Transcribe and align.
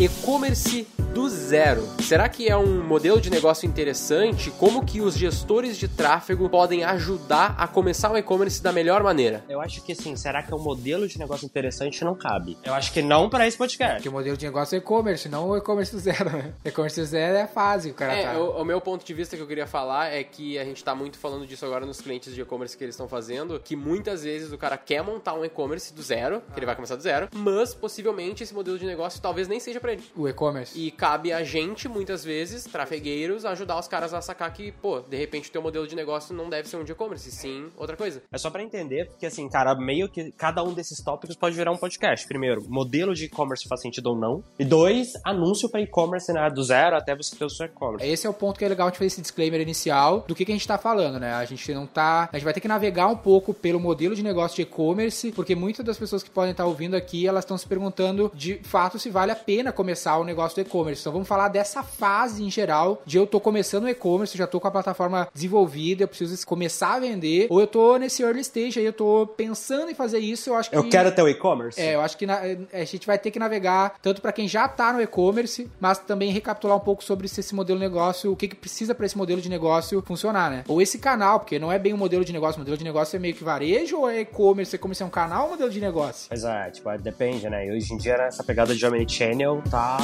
E-commerce 0.00 0.88
do 1.12 1.28
zero. 1.28 1.86
Será 2.02 2.26
que 2.26 2.48
é 2.48 2.56
um 2.56 2.82
modelo 2.82 3.20
de 3.20 3.28
negócio 3.28 3.66
interessante? 3.66 4.50
Como 4.52 4.82
que 4.86 5.02
os 5.02 5.14
gestores 5.14 5.76
de 5.76 5.88
tráfego 5.88 6.48
podem 6.48 6.84
ajudar 6.84 7.54
a 7.58 7.68
começar 7.68 8.10
o 8.10 8.16
e-commerce 8.16 8.62
da 8.62 8.72
melhor 8.72 9.02
maneira? 9.02 9.44
Eu 9.46 9.60
acho 9.60 9.82
que 9.82 9.92
assim, 9.92 10.16
será 10.16 10.42
que 10.42 10.50
é 10.52 10.56
um 10.56 10.60
modelo 10.60 11.06
de 11.06 11.18
negócio 11.18 11.44
interessante? 11.44 12.02
Não 12.02 12.14
cabe. 12.14 12.56
Eu 12.64 12.72
acho 12.72 12.92
que 12.92 13.02
não 13.02 13.28
para 13.28 13.46
esse 13.46 13.58
podcast. 13.58 13.96
Porque 13.96 14.08
o 14.08 14.12
modelo 14.12 14.38
de 14.38 14.46
negócio 14.46 14.74
é 14.74 14.78
e-commerce, 14.78 15.28
não 15.28 15.50
o 15.50 15.56
e-commerce 15.56 15.92
do 15.92 15.98
zero, 15.98 16.30
né? 16.30 16.54
E-commerce 16.64 16.98
do 16.98 17.06
zero 17.06 17.36
é 17.36 17.42
a 17.42 17.48
fase, 17.48 17.90
o 17.90 17.94
cara 17.94 18.12
É, 18.14 18.22
tá. 18.32 18.38
o, 18.38 18.62
o 18.62 18.64
meu 18.64 18.80
ponto 18.80 19.04
de 19.04 19.12
vista 19.12 19.36
que 19.36 19.42
eu 19.42 19.46
queria 19.46 19.66
falar 19.66 20.06
é 20.06 20.24
que 20.24 20.58
a 20.58 20.64
gente 20.64 20.82
tá 20.82 20.94
muito 20.94 21.18
falando 21.18 21.46
disso 21.46 21.66
agora 21.66 21.84
nos 21.84 22.00
clientes 22.00 22.34
de 22.34 22.40
e-commerce 22.40 22.74
que 22.74 22.84
eles 22.84 22.94
estão 22.94 23.08
fazendo, 23.08 23.60
que 23.62 23.76
muitas 23.76 24.22
vezes 24.22 24.50
o 24.50 24.56
cara 24.56 24.78
quer 24.78 25.02
montar 25.02 25.34
um 25.34 25.44
e-commerce 25.44 25.92
do 25.92 26.02
zero, 26.02 26.40
que 26.54 26.58
ele 26.58 26.66
vai 26.66 26.74
começar 26.74 26.96
do 26.96 27.02
zero, 27.02 27.28
mas 27.34 27.74
possivelmente 27.74 28.42
esse 28.42 28.54
modelo 28.54 28.78
de 28.78 28.86
negócio 28.86 29.20
talvez 29.20 29.46
nem 29.48 29.60
seja 29.60 29.78
pra 29.90 29.92
ele. 29.92 30.02
O 30.16 30.28
e-commerce. 30.28 30.78
E 30.78 30.90
cabe 30.90 31.32
a 31.32 31.42
gente, 31.42 31.88
muitas 31.88 32.24
vezes, 32.24 32.64
trafegueiros, 32.64 33.44
ajudar 33.44 33.78
os 33.78 33.88
caras 33.88 34.14
a 34.14 34.20
sacar 34.20 34.52
que, 34.52 34.72
pô, 34.72 35.00
de 35.00 35.16
repente 35.16 35.48
o 35.48 35.52
teu 35.52 35.62
modelo 35.62 35.86
de 35.86 35.96
negócio 35.96 36.34
não 36.34 36.48
deve 36.48 36.68
ser 36.68 36.76
um 36.76 36.84
de 36.84 36.92
e-commerce, 36.92 37.30
sim 37.30 37.68
outra 37.76 37.96
coisa. 37.96 38.22
É 38.30 38.38
só 38.38 38.50
pra 38.50 38.62
entender, 38.62 39.06
porque 39.06 39.26
assim, 39.26 39.48
cara, 39.48 39.74
meio 39.74 40.08
que 40.08 40.32
cada 40.32 40.62
um 40.62 40.72
desses 40.72 41.02
tópicos 41.02 41.36
pode 41.36 41.56
virar 41.56 41.72
um 41.72 41.76
podcast. 41.76 42.26
Primeiro, 42.26 42.62
modelo 42.68 43.14
de 43.14 43.24
e-commerce 43.24 43.66
faz 43.68 43.80
sentido 43.80 44.08
ou 44.08 44.16
não. 44.16 44.42
E 44.58 44.64
dois, 44.64 45.12
anúncio 45.24 45.68
pra 45.68 45.80
e-commerce, 45.80 46.32
né? 46.32 46.48
Do 46.50 46.62
zero 46.62 46.96
até 46.96 47.14
você 47.14 47.36
ter 47.36 47.44
o 47.44 47.50
seu 47.50 47.66
e-commerce. 47.66 48.06
Esse 48.06 48.26
é 48.26 48.30
o 48.30 48.34
ponto 48.34 48.58
que 48.58 48.64
é 48.64 48.68
legal 48.68 48.90
de 48.90 48.98
fazer 48.98 49.06
esse 49.06 49.20
disclaimer 49.20 49.60
inicial 49.60 50.24
do 50.26 50.34
que, 50.34 50.44
que 50.44 50.52
a 50.52 50.54
gente 50.54 50.66
tá 50.66 50.78
falando, 50.78 51.18
né? 51.18 51.32
A 51.32 51.44
gente 51.44 51.72
não 51.72 51.86
tá. 51.86 52.28
A 52.32 52.36
gente 52.36 52.44
vai 52.44 52.52
ter 52.52 52.60
que 52.60 52.68
navegar 52.68 53.08
um 53.08 53.16
pouco 53.16 53.52
pelo 53.52 53.80
modelo 53.80 54.14
de 54.14 54.22
negócio 54.22 54.56
de 54.56 54.62
e-commerce, 54.62 55.32
porque 55.32 55.54
muitas 55.54 55.84
das 55.84 55.98
pessoas 55.98 56.22
que 56.22 56.30
podem 56.30 56.52
estar 56.52 56.66
ouvindo 56.66 56.94
aqui, 56.94 57.26
elas 57.26 57.44
estão 57.44 57.56
se 57.56 57.66
perguntando 57.66 58.30
de 58.34 58.60
fato 58.62 58.98
se 58.98 59.10
vale 59.10 59.32
a 59.32 59.36
pena 59.36 59.72
começar 59.80 60.18
o 60.18 60.24
negócio 60.24 60.62
do 60.62 60.66
e-commerce. 60.66 61.00
Então 61.00 61.10
vamos 61.12 61.26
falar 61.26 61.48
dessa 61.48 61.82
fase 61.82 62.44
em 62.44 62.50
geral 62.50 63.00
de 63.06 63.16
eu 63.16 63.26
tô 63.26 63.40
começando 63.40 63.84
o 63.84 63.88
e-commerce, 63.88 64.36
já 64.36 64.46
tô 64.46 64.60
com 64.60 64.68
a 64.68 64.70
plataforma 64.70 65.26
desenvolvida, 65.32 66.04
eu 66.04 66.08
preciso 66.08 66.46
começar 66.46 66.94
a 66.96 67.00
vender, 67.00 67.46
ou 67.48 67.60
eu 67.60 67.66
tô 67.66 67.96
nesse 67.96 68.22
early 68.22 68.40
stage 68.42 68.78
aí, 68.78 68.84
eu 68.84 68.92
tô 68.92 69.26
pensando 69.26 69.90
em 69.90 69.94
fazer 69.94 70.18
isso, 70.18 70.50
eu 70.50 70.54
acho 70.54 70.68
que. 70.68 70.76
Eu 70.76 70.86
quero 70.88 71.10
ter 71.12 71.22
o 71.22 71.28
e-commerce? 71.28 71.80
É, 71.80 71.94
eu 71.94 72.00
acho 72.02 72.16
que 72.18 72.26
na- 72.26 72.40
a 72.72 72.84
gente 72.84 73.06
vai 73.06 73.18
ter 73.18 73.30
que 73.30 73.38
navegar 73.38 73.94
tanto 74.02 74.20
para 74.20 74.32
quem 74.32 74.46
já 74.46 74.68
tá 74.68 74.92
no 74.92 75.00
e-commerce, 75.00 75.70
mas 75.80 75.98
também 75.98 76.30
recapitular 76.30 76.76
um 76.76 76.80
pouco 76.80 77.02
sobre 77.02 77.26
se 77.26 77.40
esse 77.40 77.54
modelo 77.54 77.78
de 77.78 77.84
negócio, 77.86 78.30
o 78.32 78.36
que, 78.36 78.48
que 78.48 78.56
precisa 78.56 78.94
para 78.94 79.06
esse 79.06 79.16
modelo 79.16 79.40
de 79.40 79.48
negócio 79.48 80.02
funcionar, 80.06 80.50
né? 80.50 80.64
Ou 80.68 80.82
esse 80.82 80.98
canal, 80.98 81.40
porque 81.40 81.58
não 81.58 81.72
é 81.72 81.78
bem 81.78 81.94
um 81.94 81.96
modelo 81.96 82.24
de 82.24 82.32
negócio, 82.32 82.56
o 82.56 82.60
modelo 82.60 82.76
de 82.76 82.84
negócio 82.84 83.16
é 83.16 83.18
meio 83.18 83.34
que 83.34 83.42
varejo 83.42 83.98
ou 84.00 84.10
é 84.10 84.20
e-commerce? 84.20 84.76
E-commerce 84.76 85.02
é 85.02 85.06
um 85.06 85.10
canal 85.10 85.42
ou 85.42 85.46
um 85.48 85.50
modelo 85.52 85.70
de 85.70 85.80
negócio? 85.80 86.26
Mas 86.30 86.44
é, 86.44 86.70
tipo, 86.70 86.90
depende, 86.98 87.48
né? 87.48 87.66
E 87.66 87.72
hoje 87.72 87.94
em 87.94 87.96
dia, 87.96 88.14
essa 88.14 88.42
pegada 88.44 88.74
de 88.74 88.84
Omnichannel 88.86 89.62
tá 89.70 89.98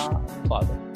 foda. 0.47 0.87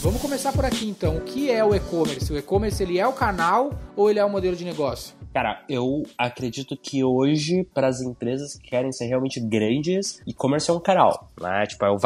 Vamos 0.00 0.22
começar 0.22 0.52
por 0.52 0.64
aqui 0.64 0.88
então. 0.88 1.16
O 1.16 1.20
que 1.20 1.50
é 1.50 1.64
o 1.64 1.74
e-commerce? 1.74 2.32
O 2.32 2.38
e-commerce 2.38 2.82
ele 2.82 2.98
é 2.98 3.06
o 3.06 3.12
canal 3.12 3.72
ou 3.94 4.08
ele 4.08 4.18
é 4.18 4.24
o 4.24 4.30
modelo 4.30 4.56
de 4.56 4.64
negócio? 4.64 5.14
Cara, 5.36 5.62
eu 5.68 6.02
acredito 6.16 6.74
que 6.78 7.04
hoje, 7.04 7.62
para 7.74 7.88
as 7.88 8.00
empresas 8.00 8.54
que 8.54 8.70
querem 8.70 8.90
ser 8.90 9.04
realmente 9.04 9.38
grandes, 9.38 10.18
e-commerce 10.26 10.70
é 10.70 10.72
um 10.72 10.80
canal, 10.80 11.30
né? 11.38 11.66
Tipo, 11.66 11.84
é 11.84 11.90
o 11.90 11.98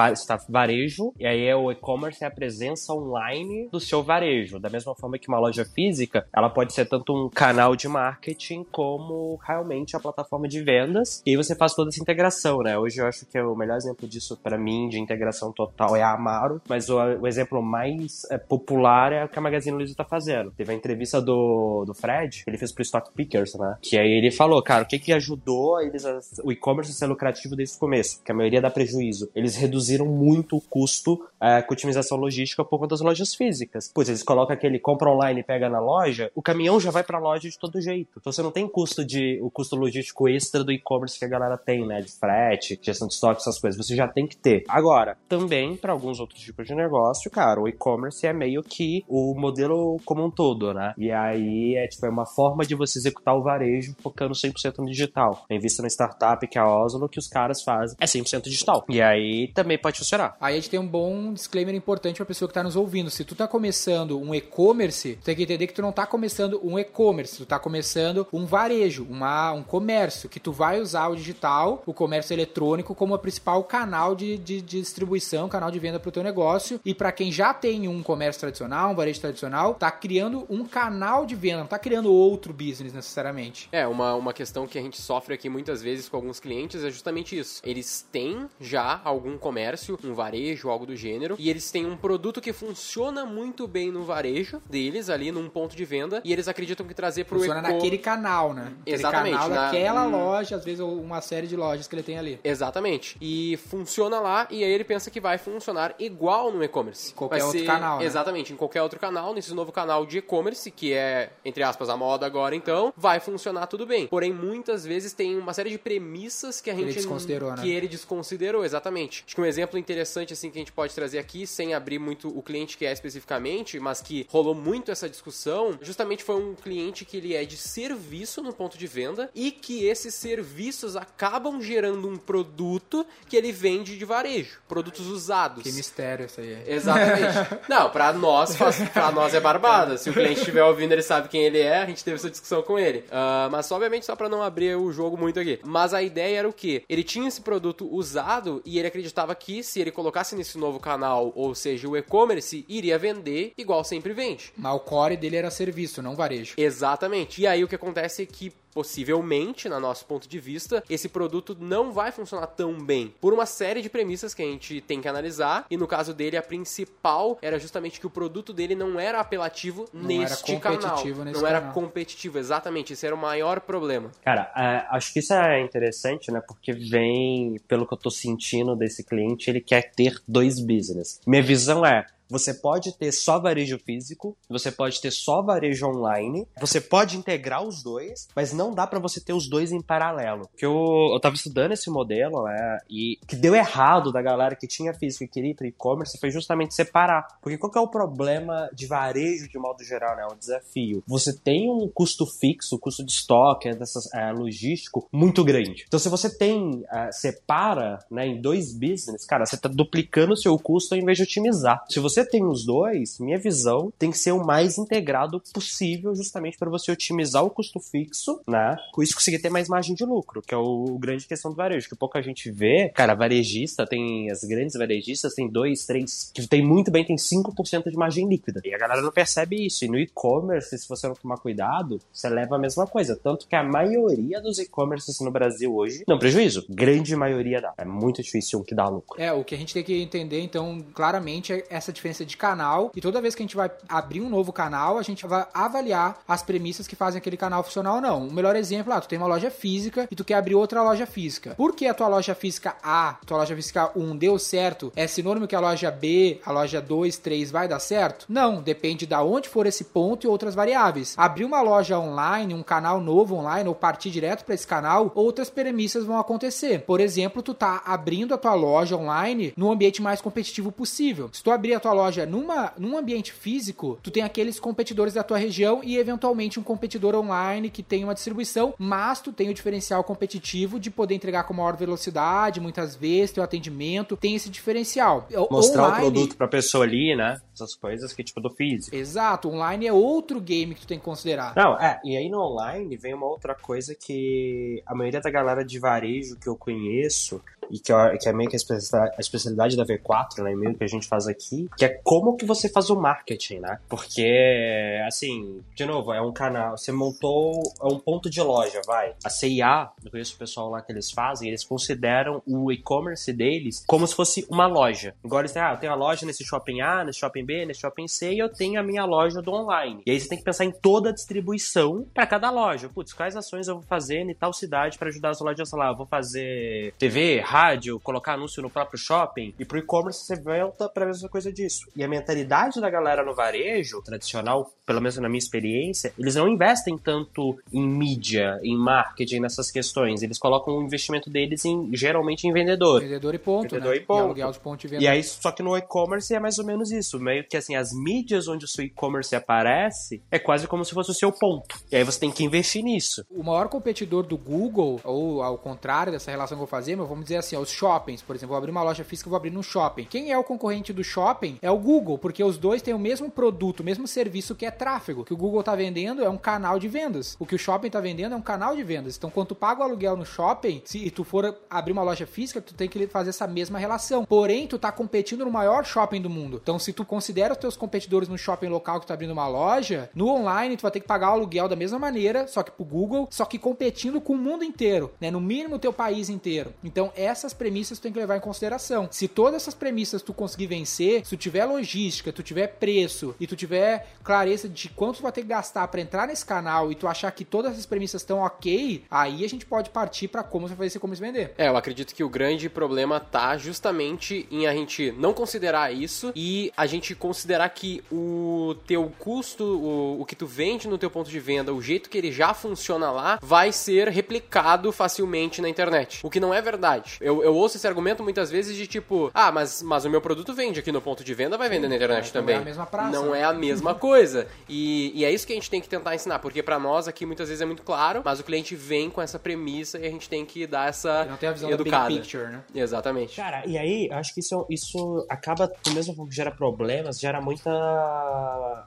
varejo, 0.49 1.15
e 1.17 1.25
aí 1.25 1.47
é 1.47 1.55
o 1.55 1.71
e-commerce 1.71 2.25
é 2.25 2.27
a 2.27 2.31
presença 2.33 2.93
online 2.93 3.69
do 3.71 3.79
seu 3.79 4.03
varejo. 4.03 4.59
Da 4.59 4.69
mesma 4.69 4.97
forma 4.97 5.17
que 5.17 5.29
uma 5.29 5.39
loja 5.39 5.65
física, 5.65 6.27
ela 6.35 6.51
pode 6.51 6.73
ser 6.73 6.87
tanto 6.87 7.15
um 7.15 7.29
canal 7.29 7.77
de 7.77 7.87
marketing 7.87 8.65
como 8.65 9.39
realmente 9.47 9.95
a 9.95 10.01
plataforma 10.01 10.49
de 10.49 10.61
vendas. 10.61 11.23
E 11.25 11.31
aí 11.31 11.37
você 11.37 11.55
faz 11.55 11.73
toda 11.73 11.91
essa 11.91 12.03
integração, 12.03 12.59
né? 12.65 12.77
Hoje 12.77 13.01
eu 13.01 13.07
acho 13.07 13.25
que 13.27 13.39
é 13.39 13.45
o 13.45 13.55
melhor 13.55 13.77
exemplo 13.77 14.09
disso 14.09 14.37
para 14.43 14.59
mim, 14.59 14.89
de 14.89 14.99
integração 14.99 15.53
total, 15.53 15.95
é 15.95 16.03
a 16.03 16.15
Amaro, 16.15 16.61
mas 16.69 16.91
o, 16.91 16.97
o 16.97 17.29
exemplo 17.29 17.63
mais 17.63 18.27
é, 18.29 18.37
popular 18.39 19.13
é 19.13 19.25
o 19.25 19.29
que 19.29 19.39
a 19.39 19.43
Magazine 19.43 19.77
Luiza 19.77 19.95
tá 19.95 20.05
fazendo. 20.05 20.51
Teve 20.51 20.73
a 20.73 20.75
entrevista 20.75 21.23
do, 21.23 21.85
do 21.85 21.95
Fred, 21.95 22.43
ele 22.45 22.59
fez 22.59 22.73
pro 22.73 22.83
Stock 22.83 23.20
Pickers, 23.21 23.55
né? 23.55 23.77
Que 23.83 23.99
aí 23.99 24.11
ele 24.11 24.31
falou, 24.31 24.63
cara, 24.63 24.85
o 24.85 24.87
que 24.87 24.99
que 24.99 25.13
ajudou 25.13 25.81
eles 25.81 26.05
a, 26.05 26.19
o 26.43 26.51
e-commerce 26.51 26.91
a 26.91 26.95
ser 26.95 27.07
lucrativo 27.07 27.55
desde 27.55 27.77
o 27.77 27.79
começo? 27.79 28.19
Porque 28.19 28.33
a 28.33 28.35
maioria 28.35 28.61
dá 28.61 28.71
prejuízo. 28.71 29.31
Eles 29.35 29.57
reduziram 29.57 30.07
muito 30.07 30.57
o 30.57 30.61
custo 30.61 31.27
é, 31.41 31.61
com 31.63 31.73
otimização 31.73 32.17
logística 32.19 32.65
por 32.65 32.79
conta 32.79 32.91
das 32.91 33.01
lojas 33.01 33.35
físicas. 33.35 33.91
Pois 33.95 34.09
eles 34.09 34.23
colocam 34.23 34.55
aquele 34.55 34.79
compra 34.79 35.11
online 35.11 35.41
e 35.41 35.43
pega 35.43 35.69
na 35.69 35.81
loja, 35.81 36.31
o 36.35 36.43
caminhão 36.43 36.81
já 36.81 36.91
vai 36.91 37.03
pra 37.03 37.19
loja 37.19 37.49
de 37.49 37.59
todo 37.59 37.81
jeito. 37.81 38.19
Então 38.19 38.33
você 38.33 38.43
não 38.43 38.51
tem 38.51 38.67
custo 38.69 39.05
de 39.05 39.39
o 39.43 39.51
custo 39.51 39.77
logístico 39.77 40.29
extra 40.29 40.65
do 40.65 40.73
e-commerce 40.73 41.19
que 41.19 41.25
a 41.25 41.29
galera 41.29 41.59
tem, 41.59 41.87
né? 41.87 42.01
De 42.01 42.11
frete, 42.11 42.79
gestão 42.81 43.07
de 43.07 43.15
estoque, 43.15 43.41
essas 43.41 43.59
coisas. 43.59 43.77
Você 43.85 43.95
já 43.95 44.09
tem 44.09 44.27
que 44.27 44.37
ter. 44.37 44.65
Agora, 44.69 45.17
também 45.29 45.77
para 45.77 45.93
alguns 45.93 46.21
outros 46.21 46.41
tipos 46.41 46.67
de 46.67 46.75
negócio, 46.75 47.31
cara, 47.31 47.61
o 47.61 47.69
e-commerce 47.69 48.27
é 48.27 48.33
meio 48.33 48.63
que 48.63 49.05
o 49.09 49.35
modelo 49.35 49.99
como 50.05 50.25
um 50.25 50.31
todo, 50.31 50.73
né? 50.73 50.95
E 50.97 51.11
aí 51.11 51.75
é 51.77 51.87
tipo 51.87 52.07
é 52.07 52.09
uma 52.09 52.27
forma 52.27 52.65
de 52.65 52.75
você 52.75 53.01
executar 53.11 53.37
o 53.37 53.43
varejo 53.43 53.95
focando 54.03 54.35
100% 54.35 54.79
no 54.79 54.87
digital. 54.87 55.45
Tem 55.49 55.59
vista 55.59 55.83
na 55.83 55.89
startup 55.89 56.47
que 56.47 56.59
é 56.59 56.61
a 56.61 56.67
Oslo 56.67 57.09
que 57.09 57.19
os 57.19 57.29
caras 57.29 57.63
fazem 57.63 57.97
é 58.01 58.07
100% 58.07 58.45
digital. 58.45 58.85
E 58.89 59.01
aí 59.03 59.49
também 59.55 59.79
pode 59.79 59.99
funcionar. 59.99 60.37
Aí 60.41 60.55
a 60.55 60.57
gente 60.57 60.71
tem 60.71 60.81
um 60.81 60.87
bom 60.87 61.33
disclaimer 61.33 61.75
importante 61.75 62.17
pra 62.17 62.27
pessoa 62.27 62.49
que 62.49 62.55
tá 62.55 62.63
nos 62.63 62.77
ouvindo. 62.77 63.11
Se 63.11 63.25
tu 63.25 63.35
tá 63.35 63.47
começando 63.47 64.19
um 64.19 64.35
e-commerce, 64.35 65.17
tu 65.17 65.25
tem 65.25 65.37
que 65.37 65.43
entender 65.43 65.67
que 65.67 65.75
tu 65.75 65.83
não 65.83 65.93
tá 65.93 66.07
começando 66.07 66.61
um 66.63 66.79
e-commerce, 66.79 67.37
tu 67.37 67.47
tá 67.47 67.59
começando 67.59 68.27
um 68.33 68.47
varejo, 68.47 69.07
uma, 69.09 69.53
um 69.53 69.63
comércio, 69.63 70.29
que 70.29 70.41
tu 70.41 70.53
vai 70.53 70.81
usar 70.81 71.09
o 71.09 71.17
digital, 71.17 71.83
o 71.87 71.93
comércio 71.93 72.33
eletrônico, 72.33 72.95
como 72.95 73.15
a 73.15 73.19
principal 73.19 73.63
canal 73.65 74.15
de, 74.15 74.39
de, 74.39 74.61
de 74.61 74.81
distribuição, 74.81 75.49
canal 75.49 75.71
de 75.71 75.79
venda 75.79 75.99
pro 75.99 76.13
teu 76.13 76.23
negócio. 76.23 76.81
E 76.85 76.95
pra 76.95 77.13
quem 77.13 77.31
já 77.33 77.53
tem 77.53 77.89
um 77.89 78.03
comércio 78.03 78.41
tradicional, 78.41 78.93
um 78.93 78.95
varejo 78.95 79.21
tradicional, 79.21 79.75
tá 79.75 79.91
criando 79.91 80.47
um 80.49 80.65
canal 80.65 81.27
de 81.27 81.35
venda, 81.35 81.61
não 81.61 81.67
tá 81.67 81.79
criando 81.79 82.13
outro 82.13 82.53
business 82.53 82.90
necessariamente. 82.93 83.69
É, 83.73 83.87
uma, 83.87 84.15
uma 84.15 84.33
questão 84.33 84.67
que 84.67 84.79
a 84.79 84.83
gente 84.83 85.01
sofre 85.01 85.35
aqui 85.35 85.49
muitas 85.49 85.83
vezes 85.83 86.09
com 86.09 86.17
alguns 86.17 86.41
clientes 86.41 86.83
é 86.85 86.91
justamente 86.91 87.39
isso. 87.39 87.61
Eles 87.65 88.07
têm 88.11 88.49
já 88.61 89.01
algum 89.05 89.37
comércio, 89.39 89.99
um 90.05 90.15
varejo, 90.15 90.69
algo 90.69 90.87
do 90.87 90.97
gênero, 90.97 91.37
e 91.39 91.49
eles 91.51 91.71
têm 91.71 91.87
um 91.87 91.97
produto 91.97 92.41
que 92.41 92.53
funciona 92.53 93.25
muito 93.25 93.67
bem 93.67 93.91
no 93.91 94.03
varejo 94.05 94.61
deles, 94.69 95.09
ali 95.11 95.31
num 95.33 95.49
ponto 95.49 95.77
de 95.77 95.85
venda, 95.85 96.21
e 96.25 96.33
eles 96.33 96.49
acreditam 96.49 96.87
que 96.87 96.95
trazer 96.95 97.25
pro 97.25 97.39
Funciona 97.39 97.61
eco... 97.61 97.73
naquele 97.73 97.99
canal, 97.99 98.53
né? 98.55 98.73
Aquele 98.83 98.97
Exatamente, 98.97 99.33
canal 99.35 99.49
na- 99.49 99.65
daquela 99.67 100.07
hum. 100.07 100.11
loja, 100.11 100.57
às 100.57 100.65
vezes 100.65 100.81
ou 100.81 101.01
uma 101.01 101.21
série 101.21 101.47
de 101.47 101.57
lojas 101.57 101.87
que 101.87 101.95
ele 101.95 102.03
tem 102.03 102.19
ali. 102.19 102.39
Exatamente. 102.43 103.17
E 103.21 103.59
funciona 103.69 104.21
lá, 104.21 104.47
e 104.51 104.63
aí 104.65 104.71
ele 104.71 104.85
pensa 104.85 105.11
que 105.11 105.21
vai 105.21 105.39
funcionar 105.39 105.95
igual 105.99 106.51
no 106.53 106.63
e-commerce. 106.63 107.15
Qualquer 107.15 107.39
Vai 107.39 107.47
outro 107.47 107.61
ser- 107.61 107.67
canal, 107.67 107.99
né? 107.99 108.05
Exatamente, 108.05 108.53
em 108.53 108.57
qualquer 108.57 108.83
outro 108.83 108.99
canal, 108.99 109.35
nesse 109.35 109.55
novo 109.55 109.73
canal 109.73 110.05
de 110.07 110.19
e-commerce, 110.19 110.71
que 110.71 110.93
é, 110.93 111.31
entre 111.45 111.63
aspas, 111.63 111.89
a 111.89 111.97
moda 111.97 112.27
agora, 112.27 112.55
então, 112.55 112.80
vai 112.97 113.21
funcionar 113.21 113.67
tudo 113.67 113.87
bem. 113.87 114.07
Porém, 114.07 114.33
muitas 114.33 114.85
vezes 114.85 115.13
tem 115.13 115.39
uma 115.39 115.53
série 115.53 115.71
de 115.71 115.79
premissas 115.79 116.61
que 116.61 116.71
a 116.71 116.75
Que 116.75 116.81
ele 116.81 116.93
gente... 116.93 117.01
desconsiderou, 117.03 117.51
né? 117.51 117.63
Que 117.63 117.71
ele 117.71 117.89
desconsiderou, 117.89 118.65
exatamente. 118.65 119.25
Acho 119.27 119.35
que 119.35 119.41
um 119.41 119.45
exemplo 119.45 119.79
interessante, 119.79 120.33
assim, 120.33 120.51
que 120.51 120.59
a 120.59 120.61
gente 120.61 120.73
pode 120.73 120.95
trazer 120.95 121.19
aqui, 121.19 121.47
sem 121.47 121.75
abrir 121.75 121.99
muito 121.99 122.29
o 122.29 122.43
cliente 122.43 122.77
que 122.77 122.87
é 122.87 122.93
especificamente, 122.93 123.79
mas 123.79 124.01
que 124.01 124.27
rolou 124.31 124.55
muito 124.55 124.91
essa 124.91 125.09
discussão, 125.09 125.79
justamente 125.81 126.25
foi 126.25 126.37
um 126.37 126.55
cliente 126.55 127.05
que 127.05 127.17
ele 127.17 127.35
é 127.35 127.45
de 127.45 127.57
serviço 127.57 128.43
no 128.43 128.53
ponto 128.53 128.79
de 128.79 128.87
venda 128.87 129.31
e 129.35 129.51
que 129.51 129.87
esses 129.87 130.15
serviços 130.15 130.97
acabam 130.97 131.61
gerando 131.61 132.09
um 132.09 132.17
produto 132.17 133.07
que 133.29 133.37
ele 133.37 133.53
vende 133.53 133.99
de 133.99 134.05
varejo, 134.05 134.59
produtos 134.69 135.07
usados. 135.07 135.63
Que 135.63 135.73
mistério 135.73 136.27
isso 136.27 136.41
aí. 136.41 136.63
Exatamente. 136.67 137.61
Não, 137.69 137.91
pra 137.91 138.13
nós, 138.13 138.57
pra 138.93 139.11
nós 139.13 139.35
é 139.35 139.41
barbada. 139.41 139.97
Se 139.99 140.11
o 140.11 140.13
cliente 140.13 140.41
estiver 140.41 140.65
ouvindo, 140.65 140.93
ele 140.93 141.03
sabe 141.03 141.29
quem 141.29 141.43
ele 141.45 141.59
é. 141.59 141.79
A 141.79 141.87
gente 141.87 142.05
teve 142.05 142.17
essa 142.17 142.31
discussão 142.31 142.63
com 142.71 142.79
ele. 142.79 143.05
Ah, 143.11 143.49
mas, 143.51 143.71
obviamente, 143.73 144.07
só 144.07 144.15
pra 144.15 144.29
não 144.29 144.43
abrir 144.43 144.77
o 144.77 144.93
jogo 144.93 145.17
muito 145.17 145.41
aqui. 145.41 145.59
Mas 145.65 145.93
a 145.93 146.01
ideia 146.01 146.39
era 146.39 146.49
o 146.49 146.53
quê? 146.53 146.85
Ele 146.89 147.03
tinha 147.03 147.27
esse 147.27 147.41
produto 147.41 147.93
usado 147.93 148.63
e 148.65 148.79
ele 148.79 148.87
acreditava 148.87 149.35
que 149.35 149.63
se 149.63 149.81
ele 149.81 149.91
colocasse 149.91 150.37
nesse 150.37 150.57
novo 150.57 150.79
canal, 150.79 151.33
ou 151.35 151.55
seja, 151.55 151.89
o 151.89 151.97
e-commerce, 151.97 152.65
iria 152.69 152.99
vender 152.99 153.53
igual 153.59 153.83
sempre 153.83 154.13
vende. 154.13 154.53
Mas 154.57 154.75
o 154.75 154.81
core 154.81 155.17
dele 155.17 155.37
era 155.37 155.51
serviço, 155.51 156.01
não 156.01 156.15
varejo. 156.15 156.55
Exatamente. 156.57 157.41
E 157.41 157.47
aí 157.47 157.65
o 157.65 157.69
que 157.69 157.75
acontece 157.75 158.23
é 158.23 158.27
que 158.27 158.53
possivelmente, 158.73 159.69
na 159.69 159.81
nosso 159.81 160.05
ponto 160.07 160.29
de 160.29 160.39
vista, 160.39 160.83
esse 160.89 161.09
produto 161.09 161.57
não 161.59 161.93
vai 161.93 162.13
funcionar 162.13 162.47
tão 162.49 162.79
bem. 162.79 163.15
Por 163.21 163.33
uma 163.33 163.47
série 163.47 163.83
de 163.83 163.89
premissas 163.91 164.35
que 164.35 164.43
a 164.43 164.45
gente 164.47 164.81
tem 164.81 165.01
que 165.01 165.09
analisar. 165.09 165.67
E 165.71 165.77
no 165.77 165.87
caso 165.87 166.13
dele, 166.15 166.37
a 166.37 166.43
principal 166.43 167.39
era 167.43 167.59
justamente 167.59 168.01
que 168.01 168.07
o 168.07 168.11
produto 168.11 168.53
dele 168.53 168.75
não 168.75 168.99
era 168.99 169.21
apelativo 169.21 169.87
Não 169.93 170.05
neste 170.05 170.53
era 170.53 170.61
canal. 170.61 170.79
competitivo 170.81 171.25
nesse 171.25 171.41
não 171.41 171.47
era 171.49 171.59
canal. 171.61 171.75
competitivo, 171.75 172.39
exatamente. 172.39 172.93
Esse 172.93 173.07
era 173.07 173.15
o 173.15 173.19
maior 173.19 173.61
problema. 173.61 174.11
Cara, 174.25 174.53
é, 174.57 174.87
acho 174.97 175.13
que 175.13 175.19
isso 175.21 175.33
é 175.35 175.61
interessante, 175.61 176.31
né? 176.31 176.41
Porque 176.47 176.73
vem, 176.73 177.57
pelo 177.69 177.87
que 177.87 177.95
eu 177.95 177.99
tô 177.99 178.11
sentindo 178.11 178.77
desse 178.77 179.05
cliente, 179.05 179.51
ele 179.51 179.61
quer 179.61 179.91
ter 179.93 180.21
dois 180.27 180.61
business. 180.61 181.21
Minha 181.27 181.43
visão 181.43 181.85
é. 181.85 182.07
Você 182.31 182.55
pode 182.55 182.97
ter 182.97 183.13
só 183.13 183.39
varejo 183.39 183.79
físico, 183.79 184.37
você 184.49 184.71
pode 184.71 185.01
ter 185.01 185.11
só 185.11 185.43
varejo 185.43 185.87
online, 185.87 186.47
você 186.61 186.81
pode 186.81 187.17
integrar 187.17 187.63
os 187.63 187.83
dois, 187.83 188.29
mas 188.35 188.53
não 188.53 188.73
dá 188.73 188.87
pra 188.87 188.99
você 188.99 189.21
ter 189.21 189.33
os 189.33 189.49
dois 189.49 189.73
em 189.73 189.83
paralelo. 189.83 190.49
Que 190.57 190.65
eu, 190.65 191.11
eu 191.13 191.21
tava 191.21 191.35
estudando 191.35 191.73
esse 191.73 191.91
modelo, 191.91 192.45
né? 192.45 192.79
E 192.89 193.19
que 193.27 193.37
deu 193.37 193.55
errado 193.55 194.13
da 194.13 194.23
galera 194.23 194.57
que 194.57 194.67
tinha 194.67 194.95
físico 194.95 195.25
e 195.25 195.29
queria 195.29 195.51
ir 195.51 195.55
pro 195.55 195.67
e-commerce 195.67 196.19
foi 196.19 196.31
justamente 196.31 196.75
separar. 196.75 197.27
Porque 197.41 197.59
qual 197.59 197.71
que 197.71 197.79
é 197.79 197.81
o 197.81 197.89
problema 197.89 198.69
de 198.73 198.87
varejo 198.87 199.49
de 199.49 199.59
modo 199.59 199.83
geral, 199.83 200.17
né? 200.17 200.27
O 200.31 200.37
desafio. 200.37 201.03
Você 201.07 201.37
tem 201.37 201.71
um 201.71 201.89
custo 201.89 202.27
fixo, 202.27 202.79
custo 202.79 203.05
de 203.05 203.13
estoque, 203.13 203.71
dessas, 203.75 204.13
é, 204.15 204.33
logístico, 204.33 205.09
muito 205.13 205.45
grande. 205.45 205.85
Então, 205.87 205.99
se 205.99 206.09
você 206.09 206.37
tem, 206.37 206.85
é, 206.91 207.11
separa, 207.13 207.99
né, 208.11 208.27
em 208.27 208.41
dois 208.41 208.73
business, 208.73 209.25
cara, 209.27 209.45
você 209.45 209.57
tá 209.57 209.69
duplicando 209.69 210.33
o 210.33 210.37
seu 210.37 210.57
custo 210.59 210.95
ao 210.95 211.01
invés 211.01 211.17
de 211.17 211.25
otimizar. 211.25 211.85
Se 211.89 211.99
você 212.01 212.20
tem 212.25 212.45
os 212.45 212.65
dois, 212.65 213.19
minha 213.19 213.39
visão 213.39 213.93
tem 213.99 214.11
que 214.11 214.19
ser 214.19 214.33
o 214.33 214.45
mais 214.45 214.79
integrado 214.79 215.43
possível, 215.53 216.15
justamente 216.15 216.59
para 216.59 216.71
você 216.71 216.93
otimizar 216.93 217.45
o 217.45 217.51
custo 217.51 217.81
fixo, 217.81 218.41
né? 218.49 218.77
Com 218.93 219.03
isso 219.03 219.15
conseguir 219.15 219.39
ter 219.39 219.51
mais 219.51 219.69
margem 219.69 219.95
de 219.95 220.05
lucro, 220.05 220.43
que 220.43 220.55
é 220.55 220.57
o, 220.57 220.85
o 220.85 220.99
grande 220.99 221.27
questão 221.27 221.51
do 221.51 221.57
varejo, 221.57 221.89
que 221.89 221.97
pouca 221.97 222.23
gente 222.23 222.51
vê. 222.51 222.91
Cara, 222.95 223.15
varejista 223.15 223.87
tem, 223.87 224.31
as 224.31 224.43
grandes 224.45 224.77
varejistas 224.77 225.35
tem 225.35 225.49
dois, 225.49 225.87
três, 225.87 226.31
que 226.35 226.47
tem 226.47 226.65
muito 226.65 226.91
bem, 226.91 227.05
tem 227.05 227.17
5% 227.17 227.91
de 227.91 227.97
margem 227.97 228.29
líquida. 228.29 228.61
E 228.65 228.75
a 228.75 228.79
galera 228.79 229.03
não 229.03 229.13
percebe 229.13 229.67
isso. 229.67 229.85
E 229.85 229.89
no 229.89 229.99
e-commerce, 229.99 230.77
se 230.77 230.89
você 230.89 231.07
não 231.07 231.15
tomar 231.15 231.39
cuidado, 231.39 232.01
você 232.13 232.29
leva 232.29 232.57
a 232.57 232.59
mesma 232.59 232.87
coisa. 232.87 233.17
Tanto 233.17 233.47
que 233.47 233.55
a 233.55 233.63
maioria 233.63 234.41
dos 234.41 234.59
e-commerces 234.59 235.21
no 235.21 235.31
Brasil 235.31 235.75
hoje, 235.75 236.05
não 236.07 236.19
prejuízo, 236.19 236.65
grande 236.69 237.15
maioria 237.15 237.61
dá. 237.61 237.75
É 237.79 237.85
muito 237.85 238.23
difícil 238.23 238.61
um 238.61 238.65
que 238.65 238.75
dá 238.75 238.89
lucro. 238.89 239.21
É, 239.21 239.33
o 239.33 239.45
que 239.45 239.55
a 239.55 239.59
gente 239.59 239.75
tem 239.75 239.85
que 239.85 240.03
entender, 240.03 240.41
então, 240.41 240.85
claramente, 240.95 241.53
é 241.53 241.65
essa 241.71 241.93
diferença 241.93 242.10
de 242.19 242.37
canal. 242.37 242.91
E 242.95 243.01
toda 243.01 243.21
vez 243.21 243.35
que 243.35 243.43
a 243.43 243.45
gente 243.45 243.57
vai 243.57 243.71
abrir 243.89 244.21
um 244.21 244.29
novo 244.29 244.53
canal, 244.53 244.99
a 244.99 245.03
gente 245.03 245.27
vai 245.27 245.47
avaliar 245.55 246.19
as 246.27 246.43
premissas 246.43 246.87
que 246.87 246.97
fazem 246.97 247.19
aquele 247.19 247.37
canal 247.37 247.63
funcionar 247.63 247.95
ou 247.95 248.01
não. 248.01 248.27
O 248.27 248.33
melhor 248.33 248.57
exemplo, 248.57 248.93
ah, 248.93 249.01
tu 249.01 249.09
tem 249.09 249.19
uma 249.19 249.27
loja 249.27 249.51
física 249.51 250.09
e 250.11 250.17
tu 250.17 250.25
quer 250.25 250.35
abrir 250.35 250.55
outra 250.55 250.83
loja 250.83 251.07
física. 251.07 251.55
Por 251.57 251.75
que 251.75 251.87
a 251.87 251.95
tua 251.95 252.09
loja 252.09 252.35
física 252.35 252.77
A, 252.83 253.17
tua 253.27 253.39
loja 253.39 253.55
física 253.55 253.91
1 253.95 254.17
deu 254.17 254.39
certo? 254.39 254.93
É 254.97 255.07
sinônimo 255.07 255.47
que 255.47 255.57
a 255.57 255.61
loja 255.61 255.91
B, 255.91 256.41
a 256.45 256.53
loja 256.53 256.81
2, 256.81 257.17
3 257.19 257.51
vai 257.51 257.69
dar 257.69 257.81
certo? 257.81 258.27
Não, 258.29 258.63
depende 258.63 259.07
da 259.07 259.23
onde 259.23 259.49
for 259.49 259.67
esse 259.67 259.85
ponto 259.85 260.27
e 260.27 260.29
outras 260.29 260.55
variáveis. 260.55 261.15
Abrir 261.17 261.45
uma 261.45 261.61
loja 261.61 261.99
online, 261.99 262.55
um 262.55 262.63
canal 262.63 263.01
novo 263.01 263.37
online 263.37 263.69
ou 263.69 263.75
partir 263.75 264.11
direto 264.11 264.45
para 264.45 264.55
esse 264.55 264.67
canal, 264.67 265.13
outras 265.15 265.51
premissas 265.51 266.05
vão 266.05 266.19
acontecer. 266.19 266.81
Por 266.81 267.01
exemplo, 267.01 267.43
tu 267.43 267.55
tá 267.55 267.83
abrindo 267.85 268.35
a 268.35 268.39
tua 268.39 268.55
loja 268.55 268.97
online 268.97 269.53
no 269.57 269.71
ambiente 269.71 270.03
mais 270.03 270.21
competitivo 270.21 270.73
possível. 270.73 271.29
Se 271.33 271.43
tu 271.43 271.51
abrir 271.51 271.75
a 271.75 271.81
tua 271.81 271.93
loja 271.93 272.00
numa, 272.27 272.73
num 272.79 272.97
ambiente 272.97 273.33
físico, 273.33 273.99
tu 274.03 274.11
tem 274.11 274.23
aqueles 274.23 274.59
competidores 274.59 275.15
da 275.15 275.23
tua 275.23 275.39
região 275.39 275.81
e 275.83 275.97
eventualmente 275.97 276.59
um 276.59 276.63
competidor 276.63 277.15
online 277.15 277.71
que 277.71 277.83
tem 277.83 278.05
uma 278.05 278.15
distribuição, 278.15 278.75
mas 278.79 279.21
tu 279.21 279.33
tem 279.33 279.49
o 279.49 279.55
diferencial 279.55 280.03
competitivo 280.05 280.79
de 280.81 280.91
poder 280.91 281.15
entregar 281.15 281.45
com 281.45 281.55
maior 281.55 281.77
velocidade, 281.77 282.61
muitas 282.61 282.97
vezes, 282.97 283.33
teu 283.33 283.43
atendimento, 283.43 284.17
tem 284.17 284.35
esse 284.35 284.49
diferencial. 284.49 285.27
Mostrar 285.51 285.85
Online- 285.85 285.99
o 285.99 286.01
produto 286.13 286.37
pra 286.37 286.49
pessoa 286.49 286.85
ali, 286.85 287.15
né? 287.17 287.41
Essas 287.55 287.75
coisas 287.75 288.13
que, 288.13 288.25
tipo, 288.25 288.41
do 288.41 288.51
físico. 288.51 288.95
Exato, 288.95 289.49
online 289.49 289.87
é 289.87 289.93
outro 289.93 290.41
game 290.41 290.75
que 290.75 290.83
tu 290.83 290.87
tem 290.87 290.99
que 290.99 291.05
considerar. 291.05 291.55
Não, 291.57 291.79
é, 291.79 292.01
e 292.05 292.17
aí 292.17 292.29
no 292.29 292.41
online 292.41 292.97
vem 292.97 293.15
uma 293.15 293.27
outra 293.27 293.55
coisa 293.55 293.95
que 293.95 294.83
a 294.87 294.95
maioria 294.95 295.21
da 295.21 295.31
galera 295.31 295.65
de 295.65 295.79
varejo 295.79 296.37
que 296.37 296.49
eu 296.49 296.57
conheço, 296.57 297.41
e 297.71 297.79
que, 297.79 297.93
eu- 297.93 298.19
que 298.19 298.29
é 298.29 298.33
meio 298.33 298.49
que 298.51 298.57
a 298.57 299.19
especialidade, 299.19 299.77
da 299.77 299.85
V4, 299.85 300.43
né, 300.43 300.55
meio 300.55 300.75
que 300.75 300.85
a 300.85 300.89
gente 300.89 301.07
faz 301.07 301.27
aqui, 301.27 301.69
que 301.77 301.85
é 301.85 301.89
como 302.03 302.37
que 302.37 302.45
você 302.45 302.69
faz 302.69 302.91
o 302.91 302.97
marketing, 302.97 303.61
né? 303.61 303.79
Porque, 303.89 305.01
assim, 305.07 305.63
de 305.75 305.85
novo, 305.87 306.13
é 306.13 306.21
um 306.21 306.33
canal, 306.33 306.77
você 306.77 306.93
montou, 306.93 307.61
é 307.81 307.87
um 307.87 307.99
ponto 307.99 308.29
de 308.31 308.41
loja, 308.41 308.81
vai. 308.87 309.15
A 309.25 309.31
CIA, 309.31 309.91
eu 310.05 310.11
conheço 310.11 310.35
o 310.35 310.39
pessoal 310.39 310.69
lá 310.71 310.81
que 310.83 310.93
eles 310.93 311.11
fazem, 311.11 311.49
eles 311.49 311.65
consideram 311.65 312.43
o 312.47 312.71
e-commerce 312.73 313.33
deles 313.33 313.85
como 313.87 314.07
se 314.07 314.15
fosse 314.15 314.47
uma 314.51 314.67
loja. 314.67 315.15
Igual 315.25 315.41
eles 315.43 315.53
têm, 315.53 315.63
ah, 315.63 315.73
eu 315.73 315.79
tenho 315.79 315.93
a 315.93 315.97
loja 315.97 316.27
nesse 316.27 316.45
shopping 316.45 316.81
A, 316.81 317.05
nesse 317.05 317.19
shopping 317.21 317.45
B, 317.45 317.65
nesse 317.67 317.81
shopping 317.81 318.09
C, 318.09 318.33
e 318.33 318.39
eu 318.39 318.49
tenho 318.49 318.81
a 318.81 318.83
minha 318.83 319.05
loja 319.05 319.41
do 319.41 319.53
online. 319.53 320.03
E 320.07 320.11
aí 320.11 320.21
você 320.21 320.29
tem 320.29 320.39
que 320.39 320.45
pensar 320.45 320.65
em 320.65 320.73
toda 320.73 321.11
a 321.11 321.13
distribuição 321.13 322.07
para 322.13 322.27
cada 322.27 322.51
loja. 322.51 322.89
Putz, 322.89 323.13
quais 323.13 323.37
ações 323.37 323.69
eu 323.69 323.75
vou 323.77 323.85
fazer 323.85 324.21
em 324.21 324.35
tal 324.35 324.53
cidade 324.53 324.99
para 324.99 325.09
ajudar 325.09 325.31
as 325.31 325.41
lojas, 325.41 325.71
lá, 325.73 325.89
eu 325.89 325.97
vou 325.97 326.07
fazer 326.07 326.93
TV, 326.99 327.41
rádio, 327.41 327.60
colocar 328.03 328.35
anúncio 328.35 328.63
no 328.63 328.71
próprio 328.71 328.99
shopping. 328.99 329.55
E 329.59 329.65
pro 329.65 329.79
e-commerce 329.79 330.25
você 330.25 330.37
volta 330.37 330.89
pra 330.89 331.07
mesma 331.07 331.29
coisa 331.29 331.53
disso. 331.53 331.87
E 331.97 332.03
a 332.03 332.09
mentalidade 332.09 332.81
da 332.81 332.91
galera 332.91 333.25
no 333.25 333.35
varejo 333.35 334.03
tradicional, 334.03 334.71
pelo 334.85 335.01
menos 335.01 335.17
na 335.19 335.29
minha 335.29 335.39
experiência, 335.39 336.13
eles 336.19 336.35
não 336.35 336.49
investem 336.49 336.97
tanto 336.99 337.59
em 337.73 337.87
mídia, 337.87 338.59
em 338.63 338.77
marketing, 338.77 339.41
nessas 339.41 339.71
questões. 339.71 340.23
Eles 340.23 340.39
colocam 340.39 340.79
o 340.79 340.83
investimento 340.83 341.31
deles 341.31 341.65
em 341.65 341.91
geralmente 341.93 342.47
em 342.47 342.53
vendedor. 342.53 343.01
Vendedor 343.01 343.35
e 343.35 343.39
ponto, 343.39 343.75
Vendedor 343.75 343.95
né? 343.95 343.97
e 343.97 344.01
ponto. 344.01 344.23
aluguel 344.25 344.53
de 344.53 344.59
ponto 344.59 344.81
de 344.81 344.89
venda. 344.89 345.03
E 345.03 345.09
aí, 345.09 345.23
só 345.23 345.53
que 345.53 345.63
no 345.63 345.77
e-commerce 345.77 346.35
é 346.35 346.41
mais 346.41 346.59
ou 346.59 346.65
menos 346.65 346.91
isso. 346.91 347.19
Meio 347.19 347.45
que 347.45 347.57
assim, 347.57 347.77
as 347.77 347.93
mídias 347.93 348.49
onde 348.49 348.65
o 348.65 348.69
seu 348.69 348.85
e-commerce 348.85 349.35
aparece 349.35 350.23
é 350.31 350.39
quase 350.39 350.67
como 350.67 350.85
se 350.85 350.93
fosse 350.93 351.11
o 351.11 351.15
seu 351.15 351.33
ponto. 351.33 351.79
E 351.91 351.97
aí 351.97 352.05
você 352.05 352.21
tem 352.21 352.31
que 352.31 352.45
investir 352.45 352.83
nisso. 352.83 353.25
O 353.31 353.43
maior 353.43 353.69
competidor 353.69 354.25
do 354.25 354.37
Google, 354.37 355.01
ou 355.05 355.43
ao 355.43 355.59
contrário 355.59 356.13
dessa 356.13 356.31
relação 356.31 356.57
que 356.57 356.63
eu 356.63 356.67
vou 356.67 356.71
fazer, 356.71 356.97
mas 356.97 357.09
vamos 357.09 357.25
dizer 357.25 357.37
assim, 357.37 357.50
ó, 357.57 357.61
os 357.61 357.71
shoppings, 357.71 358.23
por 358.23 358.35
exemplo, 358.37 358.51
vou 358.51 358.59
abrir 358.59 358.71
uma 358.71 358.83
loja 358.83 359.05
física, 359.05 359.31
vou 359.31 359.37
abrir 359.37 359.51
num 359.51 359.63
shopping. 359.63 360.05
Quem 360.05 360.33
é 360.33 360.39
o 360.39 360.45
concorrente 360.45 360.93
do 360.93 361.05
shopping? 361.05 361.59
É 361.63 361.71
o 361.71 361.79
Google, 361.79 362.19
porque 362.19 362.43
os 362.43 362.59
dois 362.59 362.83
têm 362.83 362.95
o 362.95 362.99
mesmo 362.99 363.31
produto, 363.31 363.81
o 363.81 363.85
mesmo 363.85 364.07
serviço 364.07 364.55
que 364.55 364.67
é 364.67 364.71
tráfego. 364.71 365.23
O 365.23 365.25
que 365.25 365.35
o 365.35 365.37
Google 365.37 365.63
tá 365.63 365.75
vendendo 365.75 366.23
é 366.23 366.29
um 366.29 366.37
canal 366.37 366.79
de 366.79 366.89
vendas. 366.89 367.37
O 367.39 367.47
que 367.47 367.55
o 367.55 367.59
shopping 367.59 367.91
tá 367.91 368.01
vendendo 368.01 368.35
é 368.35 368.37
um 368.37 368.43
canal 368.43 368.77
de 368.77 368.83
vendas. 368.83 369.17
Então, 369.17 369.31
quando 369.31 369.49
tu 369.49 369.55
paga 369.55 369.81
o 369.81 369.85
aluguel 369.85 370.17
no 370.17 370.25
shopping, 370.25 370.83
se 370.85 371.11
tu 371.11 371.25
for 371.25 371.57
abrir 371.69 371.93
uma 371.93 372.03
loja 372.03 372.27
física, 372.27 372.61
tu 372.61 372.75
tem 372.75 372.89
que 372.89 373.07
fazer 373.07 373.31
essa 373.31 373.47
mesma 373.47 373.79
relação. 373.79 374.25
Porém, 374.25 374.67
tu 374.67 374.79
tá 374.79 374.93
competindo 374.93 375.45
no 375.45 375.51
maior 375.51 375.85
shopping 375.85 376.21
do 376.21 376.31
mundo. 376.31 376.61
Então, 376.63 376.79
se 376.79 376.93
tu 376.93 377.05
considera 377.05 377.53
os 377.53 377.59
teus 377.59 377.77
competidores 377.77 378.29
no 378.29 378.39
shopping 378.39 378.69
local 378.69 379.01
que 379.01 379.07
tu 379.07 379.09
tá 379.09 379.15
abrindo 379.15 379.33
uma 379.33 379.49
loja, 379.49 380.11
no 380.15 380.29
online 380.29 380.77
tu 380.77 380.83
vai 380.83 380.91
ter 380.91 381.01
que 381.01 381.07
pagar 381.07 381.31
o 381.31 381.33
aluguel 381.35 381.69
da 381.69 381.77
mesma 381.77 381.99
maneira, 381.99 382.47
só 382.47 382.63
que 382.63 382.71
pro 382.71 382.85
Google, 382.85 383.29
só 383.31 383.45
que 383.45 383.59
competindo 383.59 384.21
com 384.21 384.35
o 384.35 384.39
mundo 384.39 384.65
inteiro, 384.65 385.13
né? 385.21 385.31
No 385.31 385.41
mínimo 385.41 385.77
o 385.77 385.79
teu 385.79 385.93
país 385.93 386.29
inteiro. 386.29 386.73
Então, 386.83 387.13
essas 387.41 387.53
premissas 387.53 387.99
tu 387.99 388.03
tem 388.03 388.13
que 388.13 388.19
levar 388.19 388.37
em 388.37 388.41
consideração. 388.41 389.09
Se 389.11 389.27
todas 389.27 389.63
essas 389.63 389.75
premissas 389.75 390.23
tu 390.23 390.33
conseguir 390.33 390.67
vencer, 390.67 391.25
se 391.25 391.31
tu 391.31 391.37
tiver 391.37 391.65
logística, 391.65 392.33
tu 392.33 392.43
tiver 392.43 392.67
preço 392.67 393.35
e 393.41 393.47
tu 393.47 393.57
tiver 393.57 394.07
clareza 394.23 394.69
de 394.69 394.89
quanto 394.89 395.17
tu 395.17 395.23
vai 395.23 395.33
ter 395.33 395.43
que 395.43 395.49
gastar 395.49 395.89
para 395.89 396.01
entrar 396.01 396.27
nesse 396.27 396.45
canal 396.45 396.91
e 396.91 396.95
tu 396.95 397.09
achar 397.09 397.31
que 397.33 397.45
todas 397.45 397.73
essas 397.73 397.87
premissas 397.87 398.23
estão 398.23 398.39
ok, 398.41 399.05
aí 399.11 399.45
a 399.45 399.49
gente 399.49 399.67
pode 399.67 399.91
partir 399.91 400.29
para 400.29 400.43
como 400.43 400.67
você 400.67 400.71
vai 400.71 400.79
fazer 400.79 400.87
esse 400.89 400.99
e-commerce 400.99 401.23
vender. 401.23 401.55
É, 401.57 401.69
eu 401.69 401.77
acredito 401.77 402.15
que 402.15 402.23
o 402.23 402.29
grande 402.29 402.69
problema 402.69 403.21
tá 403.21 403.57
justamente 403.57 404.47
em 404.51 404.67
a 404.67 404.73
gente 404.73 405.13
não 405.13 405.33
considerar 405.33 405.93
isso 405.93 406.33
e 406.35 406.73
a 406.77 406.87
gente 406.87 407.15
considerar 407.15 407.69
que 407.71 408.03
o 408.11 408.75
teu 408.87 409.13
custo, 409.19 409.65
o, 409.65 410.21
o 410.21 410.25
que 410.25 410.37
tu 410.37 410.47
vende 410.47 410.89
no 410.89 410.99
teu 410.99 411.11
ponto 411.11 411.31
de 411.31 411.41
venda, 411.41 411.73
o 411.73 411.83
jeito 411.83 412.09
que 412.09 412.19
ele 412.19 412.33
já 412.33 412.55
funciona 412.55 413.11
lá, 413.11 413.39
vai 413.43 413.73
ser 413.73 414.09
replicado 414.09 414.93
facilmente 414.93 415.61
na 415.63 415.69
internet. 415.69 416.21
O 416.23 416.31
que 416.31 416.41
não 416.41 416.53
é 416.53 416.61
verdade. 416.61 417.19
Eu, 417.21 417.45
eu 417.45 417.55
ouço 417.55 417.77
esse 417.77 417.87
argumento 417.87 418.23
muitas 418.23 418.51
vezes 418.51 418.75
de 418.77 418.87
tipo, 418.87 419.31
ah, 419.35 419.53
mas, 419.53 419.83
mas 419.83 420.05
o 420.07 420.11
meu 420.11 420.21
produto 420.23 420.55
vende 420.55 420.81
aqui 420.81 420.91
no 420.91 421.03
ponto 421.03 421.23
de 421.23 421.35
venda, 421.35 421.59
vai 421.59 421.69
vender 421.69 421.87
na 421.87 421.97
internet 421.97 422.27
não 422.27 422.33
também. 422.33 422.57
é 422.57 422.59
a 422.59 422.65
mesma 422.65 422.87
praça, 422.87 423.11
Não 423.11 423.35
é 423.35 423.45
a 423.45 423.53
mesma 423.53 423.95
coisa. 423.95 424.47
E, 424.69 425.13
e 425.15 425.25
é 425.25 425.31
isso 425.31 425.47
que 425.47 425.53
a 425.53 425.57
gente 425.57 425.69
tem 425.69 425.81
que 425.81 425.89
tentar 425.89 426.15
ensinar, 426.15 426.39
porque 426.39 426.63
pra 426.63 426.79
nós 426.79 427.07
aqui 427.07 427.27
muitas 427.27 427.49
vezes 427.49 427.61
é 427.61 427.67
muito 427.67 427.83
claro, 427.83 428.23
mas 428.25 428.41
o 428.41 428.45
cliente 428.45 428.75
vem 428.75 429.11
com 429.11 429.21
essa 429.21 429.39
premissa 429.39 429.99
e 429.99 430.07
a 430.07 430.11
gente 430.11 430.29
tem 430.29 430.47
que 430.47 430.67
dar 430.67 430.89
essa 430.89 431.27
Não 431.27 431.37
tem 431.37 431.49
a 431.51 431.53
visão 431.53 431.71
educada. 431.71 432.05
da 432.05 432.09
big 432.09 432.21
picture, 432.21 432.45
né? 432.45 432.63
Exatamente. 432.75 433.37
Cara, 433.37 433.63
e 433.67 433.77
aí, 433.77 434.09
eu 434.11 434.17
acho 434.17 434.33
que 434.33 434.41
isso, 434.41 434.67
isso 434.71 435.27
acaba, 435.29 435.71
do 435.85 435.91
mesmo 435.93 436.15
tempo 436.15 436.27
que 436.27 436.35
gera 436.35 436.51
problemas, 436.51 437.21
gera 437.21 437.41
muita 437.41 437.71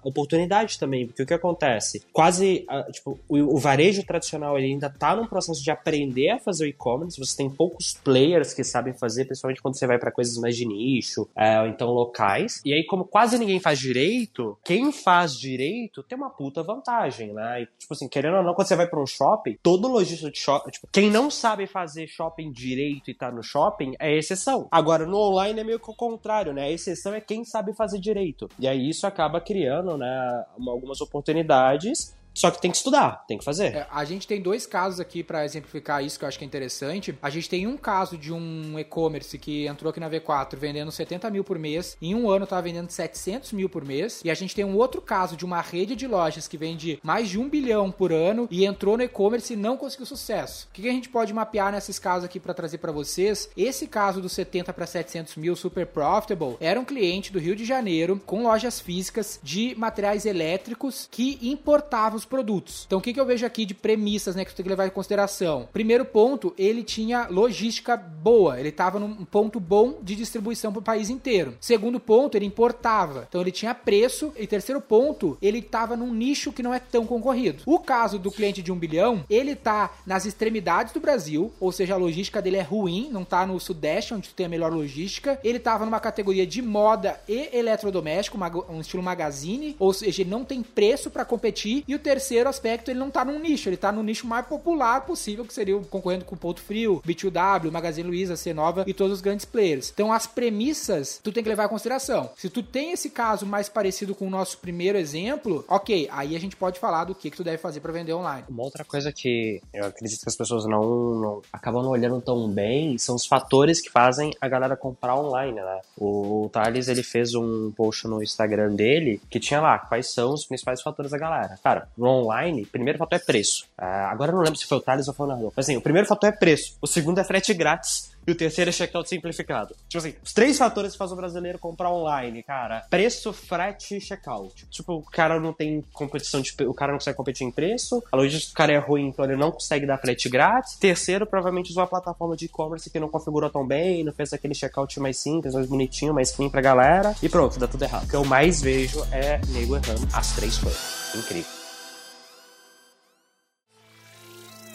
oportunidade 0.03 0.79
também, 0.79 1.05
porque 1.05 1.21
o 1.21 1.25
que 1.25 1.33
acontece? 1.33 2.03
Quase, 2.11 2.65
ah, 2.67 2.83
tipo, 2.91 3.19
o, 3.29 3.55
o 3.55 3.57
varejo 3.59 4.03
tradicional 4.03 4.57
ele 4.57 4.67
ainda 4.67 4.89
tá 4.89 5.15
num 5.15 5.27
processo 5.27 5.63
de 5.63 5.69
aprender 5.69 6.31
a 6.31 6.39
fazer 6.39 6.65
o 6.65 6.67
e-commerce, 6.67 7.19
você 7.19 7.37
tem 7.37 7.49
poucos 7.49 7.93
players 8.03 8.22
players 8.23 8.53
que 8.53 8.63
sabem 8.63 8.93
fazer, 8.93 9.25
principalmente 9.25 9.61
quando 9.61 9.77
você 9.77 9.85
vai 9.85 9.99
para 9.99 10.11
coisas 10.11 10.37
mais 10.37 10.55
de 10.55 10.65
nicho, 10.65 11.29
é, 11.35 11.59
ou 11.59 11.67
então 11.67 11.89
locais. 11.89 12.61
E 12.65 12.73
aí, 12.73 12.85
como 12.85 13.05
quase 13.05 13.37
ninguém 13.37 13.59
faz 13.59 13.79
direito, 13.79 14.57
quem 14.63 14.91
faz 14.91 15.37
direito 15.37 16.03
tem 16.03 16.17
uma 16.17 16.29
puta 16.29 16.63
vantagem, 16.63 17.33
né? 17.33 17.63
E, 17.63 17.65
tipo 17.77 17.93
assim, 17.93 18.07
querendo 18.07 18.37
ou 18.37 18.43
não, 18.43 18.53
quando 18.53 18.67
você 18.67 18.75
vai 18.75 18.87
para 18.87 19.01
um 19.01 19.05
shopping, 19.05 19.57
todo 19.61 19.87
lojista 19.87 20.31
de 20.31 20.39
shopping, 20.39 20.71
tipo, 20.71 20.87
quem 20.91 21.09
não 21.09 21.29
sabe 21.29 21.67
fazer 21.67 22.07
shopping 22.07 22.51
direito 22.51 23.09
e 23.09 23.13
tá 23.13 23.31
no 23.31 23.43
shopping 23.43 23.93
é 23.99 24.15
exceção. 24.15 24.67
Agora, 24.71 25.05
no 25.05 25.17
online 25.17 25.59
é 25.59 25.63
meio 25.63 25.79
que 25.79 25.89
o 25.89 25.95
contrário, 25.95 26.53
né? 26.53 26.63
A 26.63 26.71
exceção 26.71 27.13
é 27.13 27.21
quem 27.21 27.43
sabe 27.43 27.73
fazer 27.75 27.99
direito. 27.99 28.47
E 28.57 28.67
aí 28.67 28.89
isso 28.89 29.05
acaba 29.05 29.41
criando, 29.41 29.97
né, 29.97 30.45
algumas 30.67 31.01
oportunidades 31.01 32.15
só 32.33 32.49
que 32.49 32.61
tem 32.61 32.71
que 32.71 32.77
estudar, 32.77 33.23
tem 33.27 33.37
que 33.37 33.43
fazer. 33.43 33.75
É, 33.75 33.87
a 33.91 34.03
gente 34.05 34.27
tem 34.27 34.41
dois 34.41 34.65
casos 34.65 34.99
aqui 34.99 35.23
para 35.23 35.45
exemplificar 35.45 36.03
isso 36.03 36.17
que 36.17 36.25
eu 36.25 36.29
acho 36.29 36.37
que 36.37 36.43
é 36.43 36.47
interessante. 36.47 37.17
A 37.21 37.29
gente 37.29 37.49
tem 37.49 37.67
um 37.67 37.77
caso 37.77 38.17
de 38.17 38.33
um 38.33 38.77
e-commerce 38.79 39.37
que 39.37 39.67
entrou 39.67 39.89
aqui 39.89 39.99
na 39.99 40.09
V4 40.09 40.55
vendendo 40.57 40.91
70 40.91 41.29
mil 41.29 41.43
por 41.43 41.59
mês, 41.59 41.97
em 42.01 42.15
um 42.15 42.29
ano 42.29 42.45
estava 42.45 42.61
vendendo 42.61 42.89
700 42.89 43.53
mil 43.53 43.69
por 43.69 43.85
mês. 43.85 44.21
E 44.23 44.31
a 44.31 44.33
gente 44.33 44.55
tem 44.55 44.65
um 44.65 44.75
outro 44.75 45.01
caso 45.01 45.37
de 45.37 45.45
uma 45.45 45.61
rede 45.61 45.95
de 45.95 46.07
lojas 46.07 46.47
que 46.47 46.57
vende 46.57 46.99
mais 47.03 47.29
de 47.29 47.39
um 47.39 47.49
bilhão 47.49 47.91
por 47.91 48.11
ano 48.11 48.47
e 48.49 48.65
entrou 48.65 48.97
no 48.97 49.03
e-commerce 49.03 49.53
e 49.53 49.57
não 49.57 49.77
conseguiu 49.77 50.05
sucesso. 50.05 50.67
O 50.69 50.73
que 50.73 50.89
a 50.89 50.91
gente 50.91 51.09
pode 51.09 51.33
mapear 51.33 51.71
nesses 51.71 51.99
casos 51.99 52.25
aqui 52.25 52.39
para 52.39 52.53
trazer 52.53 52.79
para 52.79 52.91
vocês? 52.91 53.49
Esse 53.55 53.87
caso 53.87 54.21
do 54.21 54.29
70 54.29 54.73
para 54.73 54.85
700 54.85 55.35
mil 55.35 55.55
super 55.55 55.85
profitable 55.85 56.57
era 56.59 56.79
um 56.79 56.85
cliente 56.85 57.31
do 57.31 57.39
Rio 57.39 57.55
de 57.55 57.65
Janeiro 57.65 58.21
com 58.25 58.43
lojas 58.43 58.79
físicas 58.79 59.39
de 59.43 59.75
materiais 59.77 60.25
elétricos 60.25 61.07
que 61.11 61.37
importava 61.41 62.15
os 62.23 62.25
produtos. 62.25 62.83
Então, 62.87 62.99
o 62.99 63.01
que, 63.01 63.13
que 63.13 63.19
eu 63.19 63.25
vejo 63.25 63.45
aqui 63.45 63.65
de 63.65 63.73
premissas, 63.73 64.35
né, 64.35 64.43
que 64.43 64.51
você 64.51 64.57
tem 64.57 64.63
que 64.63 64.69
levar 64.69 64.87
em 64.87 64.91
consideração? 64.91 65.67
Primeiro 65.71 66.05
ponto, 66.05 66.53
ele 66.57 66.83
tinha 66.83 67.27
logística 67.27 67.95
boa, 67.95 68.59
ele 68.59 68.69
estava 68.69 68.99
num 68.99 69.25
ponto 69.25 69.59
bom 69.59 69.99
de 70.01 70.15
distribuição 70.15 70.71
para 70.71 70.79
o 70.79 70.83
país 70.83 71.09
inteiro. 71.09 71.55
Segundo 71.59 71.99
ponto, 71.99 72.35
ele 72.35 72.45
importava, 72.45 73.25
então 73.27 73.41
ele 73.41 73.51
tinha 73.51 73.75
preço. 73.75 74.33
E 74.37 74.47
terceiro 74.47 74.81
ponto, 74.81 75.37
ele 75.41 75.59
estava 75.59 75.95
num 75.95 76.13
nicho 76.13 76.51
que 76.51 76.63
não 76.63 76.73
é 76.73 76.79
tão 76.79 77.05
concorrido. 77.05 77.63
O 77.65 77.79
caso 77.79 78.17
do 78.17 78.31
cliente 78.31 78.61
de 78.61 78.71
um 78.71 78.77
bilhão, 78.77 79.23
ele 79.29 79.51
está 79.51 79.91
nas 80.05 80.25
extremidades 80.25 80.93
do 80.93 80.99
Brasil, 80.99 81.51
ou 81.59 81.71
seja, 81.71 81.93
a 81.93 81.97
logística 81.97 82.41
dele 82.41 82.57
é 82.57 82.61
ruim, 82.61 83.09
não 83.11 83.23
está 83.23 83.45
no 83.45 83.59
sudeste, 83.59 84.13
onde 84.13 84.29
tem 84.29 84.45
a 84.45 84.49
melhor 84.49 84.71
logística. 84.71 85.39
Ele 85.43 85.57
estava 85.57 85.85
numa 85.85 85.99
categoria 85.99 86.47
de 86.47 86.61
moda 86.61 87.19
e 87.27 87.49
eletrodoméstico, 87.53 88.37
um 88.69 88.81
estilo 88.81 89.03
magazine, 89.03 89.75
ou 89.79 89.93
seja, 89.93 90.21
ele 90.21 90.29
não 90.29 90.43
tem 90.43 90.61
preço 90.61 91.09
para 91.09 91.25
competir. 91.25 91.83
E 91.87 91.95
o 91.95 91.99
terceiro 92.13 92.47
aspecto, 92.47 92.91
ele 92.91 92.99
não 92.99 93.09
tá 93.09 93.25
num 93.25 93.39
nicho, 93.39 93.69
ele 93.69 93.77
tá 93.77 93.91
no 93.91 94.03
nicho 94.03 94.27
mais 94.27 94.45
popular 94.45 95.01
possível, 95.01 95.45
que 95.45 95.53
seria 95.53 95.79
concorrendo 95.89 96.25
com 96.25 96.35
o 96.35 96.37
Ponto 96.37 96.61
Frio, 96.61 97.01
B2W, 97.05 97.71
Magazine 97.71 98.07
Luiza, 98.07 98.35
C 98.35 98.53
Nova 98.53 98.83
e 98.85 98.93
todos 98.93 99.13
os 99.13 99.21
grandes 99.21 99.45
players. 99.45 99.91
Então, 99.91 100.13
as 100.13 100.27
premissas, 100.27 101.19
tu 101.23 101.31
tem 101.31 101.41
que 101.41 101.49
levar 101.49 101.65
em 101.65 101.69
consideração. 101.69 102.29
Se 102.37 102.49
tu 102.51 102.61
tem 102.61 102.91
esse 102.91 103.09
caso 103.09 103.47
mais 103.47 103.67
parecido 103.67 104.13
com 104.13 104.27
o 104.27 104.29
nosso 104.29 104.59
primeiro 104.59 104.97
exemplo, 104.97 105.65
ok, 105.67 106.07
aí 106.11 106.35
a 106.35 106.39
gente 106.39 106.55
pode 106.55 106.79
falar 106.79 107.05
do 107.05 107.15
que, 107.15 107.31
que 107.31 107.37
tu 107.37 107.43
deve 107.43 107.57
fazer 107.57 107.79
para 107.79 107.91
vender 107.91 108.13
online. 108.13 108.45
Uma 108.47 108.63
outra 108.63 108.85
coisa 108.85 109.11
que 109.11 109.59
eu 109.73 109.85
acredito 109.85 110.21
que 110.21 110.29
as 110.29 110.35
pessoas 110.35 110.65
não, 110.65 111.15
não 111.15 111.41
acabam 111.51 111.81
não 111.81 111.89
olhando 111.89 112.21
tão 112.21 112.47
bem 112.47 112.95
são 112.99 113.15
os 113.15 113.25
fatores 113.25 113.81
que 113.81 113.89
fazem 113.89 114.31
a 114.39 114.47
galera 114.47 114.77
comprar 114.77 115.15
online, 115.15 115.59
né? 115.59 115.81
O 115.97 116.47
Thales, 116.53 116.87
ele 116.87 117.01
fez 117.01 117.33
um 117.33 117.71
post 117.71 118.07
no 118.07 118.21
Instagram 118.21 118.75
dele 118.75 119.19
que 119.31 119.39
tinha 119.39 119.59
lá 119.59 119.79
quais 119.79 120.13
são 120.13 120.33
os 120.33 120.45
principais 120.45 120.81
fatores 120.81 121.11
da 121.11 121.17
galera. 121.17 121.57
Cara, 121.63 121.87
no 122.03 122.09
online, 122.09 122.65
primeiro 122.65 122.99
fator 122.99 123.15
é 123.15 123.19
preço. 123.19 123.65
Ah, 123.77 124.09
agora 124.11 124.31
eu 124.31 124.35
não 124.35 124.43
lembro 124.43 124.59
se 124.59 124.65
foi 124.65 124.77
o 124.77 124.81
Thales 124.81 125.07
ou 125.07 125.13
foi 125.13 125.25
o 125.25 125.29
Nardo. 125.29 125.53
Mas 125.55 125.65
assim, 125.65 125.77
o 125.77 125.81
primeiro 125.81 126.07
fator 126.07 126.29
é 126.29 126.31
preço. 126.31 126.77
O 126.81 126.87
segundo 126.87 127.19
é 127.19 127.23
frete 127.23 127.53
grátis. 127.53 128.11
E 128.25 128.31
o 128.31 128.35
terceiro 128.35 128.69
é 128.69 128.71
checkout 128.71 129.07
simplificado. 129.09 129.75
Tipo 129.87 129.97
assim, 129.97 130.15
os 130.23 130.31
três 130.31 130.57
fatores 130.57 130.93
que 130.93 130.97
fazem 130.97 131.13
o 131.13 131.17
brasileiro 131.17 131.59
comprar 131.59 131.91
online, 131.91 132.41
cara. 132.41 132.85
Preço, 132.89 133.33
frete 133.33 133.97
e 133.97 134.01
checkout. 134.01 134.65
Tipo, 134.67 134.93
o 134.93 135.01
cara 135.01 135.39
não 135.39 135.51
tem 135.51 135.83
competição 135.91 136.41
de. 136.41 136.53
O 136.65 136.73
cara 136.73 136.93
não 136.93 136.99
consegue 136.99 137.17
competir 137.17 137.45
em 137.45 137.51
preço. 137.51 138.01
A 138.11 138.15
logística 138.15 138.53
do 138.53 138.55
cara 138.55 138.73
é 138.73 138.77
ruim, 138.77 139.07
então 139.07 139.25
ele 139.25 139.35
não 139.35 139.51
consegue 139.51 139.85
dar 139.85 139.97
frete 139.97 140.29
grátis. 140.29 140.77
Terceiro, 140.77 141.25
provavelmente 141.25 141.71
usou 141.71 141.83
uma 141.83 141.89
plataforma 141.89 142.35
de 142.35 142.45
e-commerce 142.45 142.89
que 142.89 142.99
não 142.99 143.09
configurou 143.09 143.49
tão 143.49 143.67
bem, 143.67 144.03
não 144.03 144.13
fez 144.13 144.31
aquele 144.31 144.55
checkout 144.55 144.97
mais 145.01 145.17
simples, 145.17 145.53
mais 145.53 145.67
bonitinho, 145.67 146.13
mais 146.13 146.31
clean 146.31 146.49
pra 146.49 146.61
galera. 146.61 147.13
E 147.21 147.27
pronto, 147.27 147.59
dá 147.59 147.67
tudo 147.67 147.83
errado. 147.83 148.05
O 148.05 148.07
que 148.07 148.15
eu 148.15 148.23
mais 148.23 148.61
vejo 148.61 149.05
é 149.11 149.41
nego 149.49 149.75
errando 149.75 150.07
as 150.13 150.33
três 150.33 150.57
coisas. 150.57 151.13
Incrível. 151.13 151.62